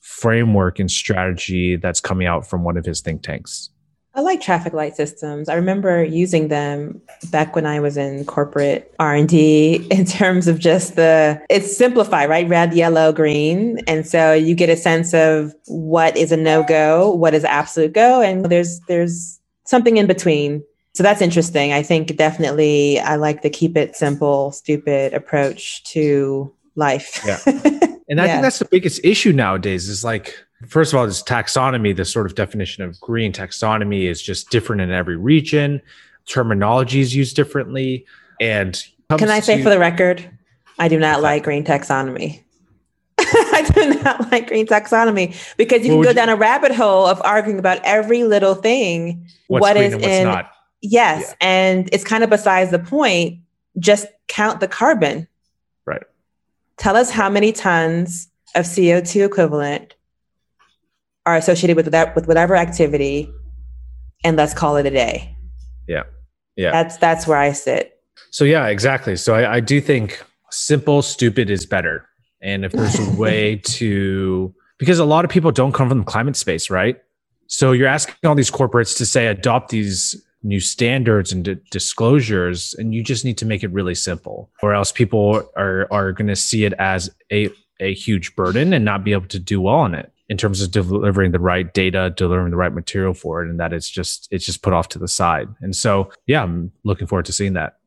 framework 0.00 0.78
and 0.78 0.90
strategy 0.90 1.76
that's 1.76 2.00
coming 2.00 2.26
out 2.26 2.46
from 2.46 2.62
one 2.62 2.76
of 2.76 2.84
his 2.84 3.00
think 3.00 3.22
tanks. 3.22 3.70
I 4.16 4.20
like 4.20 4.40
traffic 4.40 4.72
light 4.72 4.96
systems. 4.96 5.50
I 5.50 5.54
remember 5.56 6.02
using 6.02 6.48
them 6.48 7.02
back 7.30 7.54
when 7.54 7.66
I 7.66 7.80
was 7.80 7.98
in 7.98 8.24
corporate 8.24 8.94
R&D 8.98 9.86
in 9.90 10.06
terms 10.06 10.48
of 10.48 10.58
just 10.58 10.96
the 10.96 11.38
it's 11.50 11.76
simplified, 11.76 12.30
right? 12.30 12.48
Red, 12.48 12.72
yellow, 12.72 13.12
green. 13.12 13.80
And 13.86 14.06
so 14.06 14.32
you 14.32 14.54
get 14.54 14.70
a 14.70 14.76
sense 14.76 15.12
of 15.12 15.54
what 15.66 16.16
is 16.16 16.32
a 16.32 16.36
no-go, 16.36 17.10
what 17.10 17.34
is 17.34 17.44
absolute 17.44 17.92
go, 17.92 18.22
and 18.22 18.46
there's 18.46 18.80
there's 18.88 19.38
something 19.64 19.98
in 19.98 20.06
between. 20.06 20.64
So 20.94 21.02
that's 21.02 21.20
interesting. 21.20 21.74
I 21.74 21.82
think 21.82 22.16
definitely 22.16 22.98
I 23.00 23.16
like 23.16 23.42
the 23.42 23.50
keep 23.50 23.76
it 23.76 23.96
simple, 23.96 24.50
stupid 24.52 25.12
approach 25.12 25.84
to 25.92 26.50
life. 26.76 27.22
Yeah. 27.24 27.38
And 28.08 28.20
I 28.20 28.26
yeah. 28.26 28.32
think 28.34 28.42
that's 28.42 28.58
the 28.60 28.66
biggest 28.66 29.04
issue 29.04 29.32
nowadays 29.32 29.88
is 29.88 30.04
like, 30.04 30.38
first 30.68 30.92
of 30.92 30.98
all, 30.98 31.06
this 31.06 31.22
taxonomy, 31.22 31.96
the 31.96 32.04
sort 32.04 32.26
of 32.26 32.34
definition 32.34 32.84
of 32.84 33.00
green 33.00 33.32
taxonomy 33.32 34.04
is 34.04 34.22
just 34.22 34.50
different 34.50 34.80
in 34.82 34.92
every 34.92 35.16
region. 35.16 35.80
Terminology 36.26 37.00
is 37.00 37.14
used 37.14 37.34
differently. 37.34 38.06
And 38.40 38.80
can 39.18 39.30
I 39.30 39.40
say 39.40 39.56
to, 39.56 39.62
for 39.62 39.70
the 39.70 39.78
record, 39.78 40.28
I 40.78 40.88
do 40.88 40.98
not 40.98 41.20
like 41.20 41.42
green 41.42 41.64
taxonomy. 41.64 42.42
I 43.18 43.68
do 43.74 43.94
not 44.02 44.30
like 44.30 44.48
green 44.48 44.66
taxonomy 44.66 45.34
because 45.56 45.82
you 45.84 45.94
can 45.94 46.02
go 46.02 46.10
you, 46.10 46.14
down 46.14 46.28
a 46.28 46.36
rabbit 46.36 46.72
hole 46.72 47.06
of 47.06 47.20
arguing 47.24 47.58
about 47.58 47.80
every 47.82 48.22
little 48.22 48.54
thing. 48.54 49.26
What's 49.48 49.62
what 49.62 49.76
is 49.76 49.94
in 49.94 50.24
not. 50.24 50.52
Yes. 50.80 51.22
Yeah. 51.28 51.34
And 51.40 51.88
it's 51.92 52.04
kind 52.04 52.22
of 52.22 52.30
besides 52.30 52.70
the 52.70 52.78
point. 52.78 53.40
Just 53.78 54.06
count 54.28 54.60
the 54.60 54.68
carbon. 54.68 55.26
Tell 56.78 56.96
us 56.96 57.10
how 57.10 57.28
many 57.30 57.52
tons 57.52 58.28
of 58.54 58.64
CO2 58.64 59.24
equivalent 59.24 59.94
are 61.24 61.36
associated 61.36 61.76
with 61.76 61.90
that 61.90 62.14
with 62.14 62.28
whatever 62.28 62.54
activity, 62.54 63.30
and 64.24 64.36
let's 64.36 64.54
call 64.54 64.76
it 64.76 64.86
a 64.86 64.90
day. 64.90 65.36
Yeah. 65.88 66.04
Yeah. 66.56 66.70
That's 66.70 66.96
that's 66.96 67.26
where 67.26 67.38
I 67.38 67.52
sit. 67.52 68.00
So 68.30 68.44
yeah, 68.44 68.66
exactly. 68.66 69.16
So 69.16 69.34
I, 69.34 69.56
I 69.56 69.60
do 69.60 69.80
think 69.80 70.22
simple, 70.50 71.02
stupid 71.02 71.50
is 71.50 71.66
better. 71.66 72.06
And 72.40 72.64
if 72.64 72.72
there's 72.72 72.98
a 72.98 73.10
way 73.18 73.56
to 73.56 74.54
because 74.78 74.98
a 74.98 75.04
lot 75.04 75.24
of 75.24 75.30
people 75.30 75.50
don't 75.50 75.72
come 75.72 75.88
from 75.88 75.98
the 75.98 76.04
climate 76.04 76.36
space, 76.36 76.70
right? 76.70 77.00
So 77.48 77.72
you're 77.72 77.88
asking 77.88 78.16
all 78.24 78.34
these 78.34 78.50
corporates 78.50 78.96
to 78.98 79.06
say 79.06 79.26
adopt 79.26 79.70
these 79.70 80.20
new 80.46 80.60
standards 80.60 81.32
and 81.32 81.44
d- 81.44 81.56
disclosures 81.70 82.74
and 82.78 82.94
you 82.94 83.02
just 83.02 83.24
need 83.24 83.36
to 83.36 83.44
make 83.44 83.62
it 83.62 83.70
really 83.72 83.94
simple 83.94 84.50
or 84.62 84.72
else 84.72 84.92
people 84.92 85.42
are 85.56 85.88
are 85.90 86.12
going 86.12 86.28
to 86.28 86.36
see 86.36 86.64
it 86.64 86.72
as 86.74 87.10
a 87.32 87.50
a 87.80 87.92
huge 87.92 88.34
burden 88.36 88.72
and 88.72 88.84
not 88.84 89.04
be 89.04 89.12
able 89.12 89.26
to 89.26 89.38
do 89.38 89.60
well 89.60 89.74
on 89.74 89.94
it 89.94 90.12
in 90.28 90.36
terms 90.36 90.62
of 90.62 90.70
delivering 90.70 91.32
the 91.32 91.40
right 91.40 91.74
data 91.74 92.12
delivering 92.16 92.50
the 92.50 92.56
right 92.56 92.72
material 92.72 93.12
for 93.12 93.42
it 93.42 93.50
and 93.50 93.58
that 93.58 93.72
it's 93.72 93.90
just 93.90 94.28
it's 94.30 94.46
just 94.46 94.62
put 94.62 94.72
off 94.72 94.88
to 94.88 94.98
the 94.98 95.08
side. 95.08 95.48
And 95.60 95.74
so 95.74 96.10
yeah 96.26 96.42
i'm 96.42 96.72
looking 96.84 97.06
forward 97.06 97.26
to 97.26 97.32
seeing 97.32 97.54
that. 97.54 97.78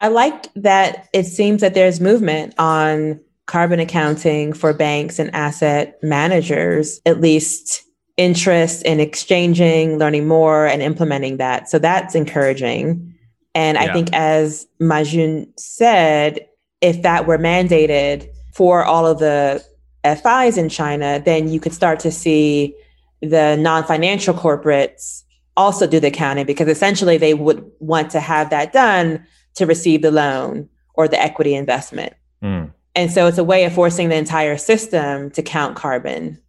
I 0.00 0.08
like 0.08 0.52
that 0.54 1.08
it 1.12 1.24
seems 1.24 1.60
that 1.60 1.74
there's 1.74 2.00
movement 2.00 2.54
on 2.58 3.20
carbon 3.46 3.78
accounting 3.78 4.52
for 4.54 4.72
banks 4.72 5.18
and 5.18 5.34
asset 5.34 5.98
managers 6.02 7.00
at 7.04 7.20
least 7.20 7.84
interest 8.16 8.82
in 8.84 9.00
exchanging, 9.00 9.98
learning 9.98 10.28
more, 10.28 10.66
and 10.66 10.82
implementing 10.82 11.38
that. 11.38 11.68
So 11.68 11.78
that's 11.78 12.14
encouraging. 12.14 13.14
And 13.54 13.78
I 13.78 13.92
think, 13.92 14.12
as 14.12 14.66
Ma 14.80 15.04
Jun 15.04 15.46
said, 15.56 16.46
if 16.80 17.02
that 17.02 17.26
were 17.26 17.38
mandated 17.38 18.28
for 18.52 18.84
all 18.84 19.06
of 19.06 19.18
the 19.18 19.64
FIs 20.04 20.58
in 20.58 20.68
China, 20.68 21.22
then 21.24 21.48
you 21.48 21.60
could 21.60 21.72
start 21.72 22.00
to 22.00 22.10
see 22.10 22.74
the 23.22 23.56
non 23.56 23.84
financial 23.84 24.34
corporates 24.34 25.22
also 25.56 25.86
do 25.86 26.00
the 26.00 26.08
accounting 26.08 26.46
because 26.46 26.68
essentially 26.68 27.16
they 27.16 27.34
would 27.34 27.64
want 27.78 28.10
to 28.10 28.20
have 28.20 28.50
that 28.50 28.72
done 28.72 29.24
to 29.54 29.66
receive 29.66 30.02
the 30.02 30.10
loan 30.10 30.68
or 30.94 31.06
the 31.08 31.20
equity 31.20 31.54
investment. 31.54 32.12
Mm. 32.42 32.72
And 32.96 33.10
so 33.10 33.26
it's 33.26 33.38
a 33.38 33.44
way 33.44 33.64
of 33.64 33.72
forcing 33.72 34.08
the 34.08 34.16
entire 34.16 34.56
system 34.56 35.30
to 35.30 35.42
count 35.42 35.76
carbon 35.76 36.40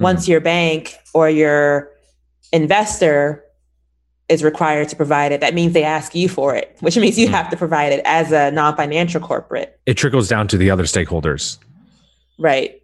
once 0.00 0.22
mm-hmm. 0.22 0.32
your 0.32 0.40
bank 0.40 0.94
or 1.14 1.30
your 1.30 1.90
investor 2.52 3.44
is 4.28 4.42
required 4.42 4.88
to 4.88 4.96
provide 4.96 5.32
it, 5.32 5.40
that 5.40 5.54
means 5.54 5.72
they 5.72 5.82
ask 5.82 6.14
you 6.14 6.28
for 6.28 6.54
it, 6.54 6.76
which 6.80 6.96
means 6.96 7.18
you 7.18 7.26
mm-hmm. 7.26 7.34
have 7.34 7.50
to 7.50 7.56
provide 7.56 7.92
it 7.92 8.00
as 8.04 8.32
a 8.32 8.50
non 8.50 8.76
financial 8.76 9.20
corporate. 9.20 9.78
It 9.86 9.94
trickles 9.94 10.28
down 10.28 10.48
to 10.48 10.56
the 10.56 10.70
other 10.70 10.84
stakeholders. 10.84 11.58
Right. 12.38 12.80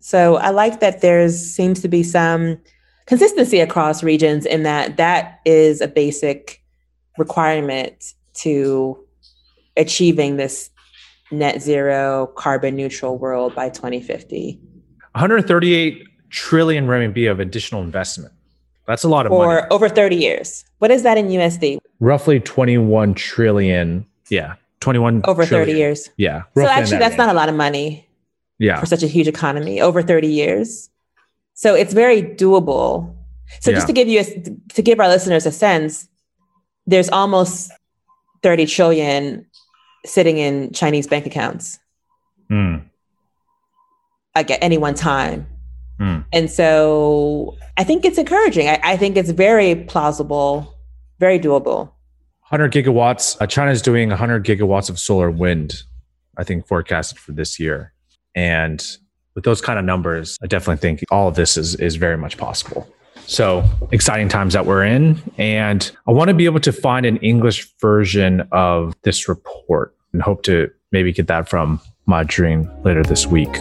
So 0.00 0.36
I 0.36 0.50
like 0.50 0.80
that 0.80 1.00
there 1.00 1.28
seems 1.28 1.80
to 1.82 1.88
be 1.88 2.02
some 2.02 2.58
consistency 3.06 3.60
across 3.60 4.02
regions 4.02 4.46
in 4.46 4.62
that 4.64 4.96
that 4.96 5.40
is 5.44 5.80
a 5.80 5.88
basic 5.88 6.62
requirement 7.16 8.14
to 8.34 8.98
achieving 9.76 10.36
this 10.36 10.70
net 11.30 11.60
zero 11.60 12.28
carbon 12.36 12.76
neutral 12.76 13.18
world 13.18 13.54
by 13.54 13.68
2050. 13.68 14.58
138 15.12 16.07
trillion 16.30 16.86
RMB 16.86 17.30
of 17.30 17.40
additional 17.40 17.82
investment. 17.82 18.32
That's 18.86 19.04
a 19.04 19.08
lot 19.08 19.26
of 19.26 19.30
for 19.30 19.46
money. 19.46 19.66
over 19.70 19.88
30 19.88 20.16
years. 20.16 20.64
What 20.78 20.90
is 20.90 21.02
that 21.02 21.18
in 21.18 21.28
USD? 21.28 21.78
Roughly 22.00 22.40
21 22.40 23.14
trillion. 23.14 24.06
Yeah. 24.30 24.54
21 24.80 25.22
over 25.24 25.44
trillion. 25.44 25.68
30 25.68 25.78
years. 25.78 26.10
Yeah. 26.16 26.42
So 26.56 26.64
actually 26.64 26.92
that 26.92 27.00
that's 27.00 27.10
range. 27.10 27.18
not 27.18 27.28
a 27.28 27.34
lot 27.34 27.48
of 27.48 27.54
money. 27.54 28.08
Yeah. 28.58 28.80
For 28.80 28.86
such 28.86 29.02
a 29.02 29.06
huge 29.06 29.28
economy 29.28 29.80
over 29.80 30.02
30 30.02 30.26
years. 30.28 30.88
So 31.54 31.74
it's 31.74 31.92
very 31.92 32.22
doable. 32.22 33.14
So 33.60 33.70
yeah. 33.70 33.76
just 33.76 33.88
to 33.88 33.92
give 33.92 34.08
you 34.08 34.20
a, 34.20 34.74
to 34.74 34.82
give 34.82 35.00
our 35.00 35.08
listeners 35.08 35.44
a 35.44 35.52
sense, 35.52 36.08
there's 36.86 37.08
almost 37.10 37.70
30 38.42 38.66
trillion 38.66 39.46
sitting 40.06 40.38
in 40.38 40.72
Chinese 40.72 41.06
bank 41.06 41.26
accounts. 41.26 41.78
Mm. 42.50 42.84
Like 44.34 44.50
at 44.50 44.62
any 44.62 44.78
one 44.78 44.94
time. 44.94 45.46
And 46.32 46.50
so 46.50 47.56
I 47.76 47.84
think 47.84 48.04
it's 48.04 48.18
encouraging. 48.18 48.68
I, 48.68 48.80
I, 48.82 48.96
think 48.96 49.16
it's 49.16 49.30
very 49.30 49.74
plausible, 49.74 50.76
very 51.18 51.38
doable. 51.38 51.90
100 52.48 52.72
gigawatts. 52.72 53.36
Uh, 53.40 53.46
China 53.46 53.70
is 53.70 53.82
doing 53.82 54.08
100 54.10 54.44
gigawatts 54.44 54.90
of 54.90 54.98
solar 54.98 55.30
wind, 55.30 55.82
I 56.36 56.44
think, 56.44 56.66
forecasted 56.66 57.18
for 57.18 57.32
this 57.32 57.58
year. 57.58 57.92
And 58.34 58.84
with 59.34 59.44
those 59.44 59.60
kind 59.60 59.78
of 59.78 59.84
numbers, 59.84 60.36
I 60.42 60.46
definitely 60.46 60.80
think 60.80 61.04
all 61.10 61.28
of 61.28 61.34
this 61.34 61.56
is, 61.56 61.74
is 61.76 61.96
very 61.96 62.16
much 62.16 62.36
possible. 62.36 62.88
So 63.26 63.62
exciting 63.92 64.28
times 64.28 64.54
that 64.54 64.64
we're 64.64 64.84
in. 64.84 65.20
And 65.36 65.90
I 66.06 66.12
want 66.12 66.28
to 66.28 66.34
be 66.34 66.46
able 66.46 66.60
to 66.60 66.72
find 66.72 67.04
an 67.04 67.18
English 67.18 67.68
version 67.78 68.48
of 68.52 68.94
this 69.02 69.28
report 69.28 69.94
and 70.12 70.22
hope 70.22 70.42
to 70.44 70.70
maybe 70.92 71.12
get 71.12 71.26
that 71.26 71.48
from 71.48 71.80
Madrine 72.06 72.68
later 72.84 73.02
this 73.02 73.26
week. 73.26 73.54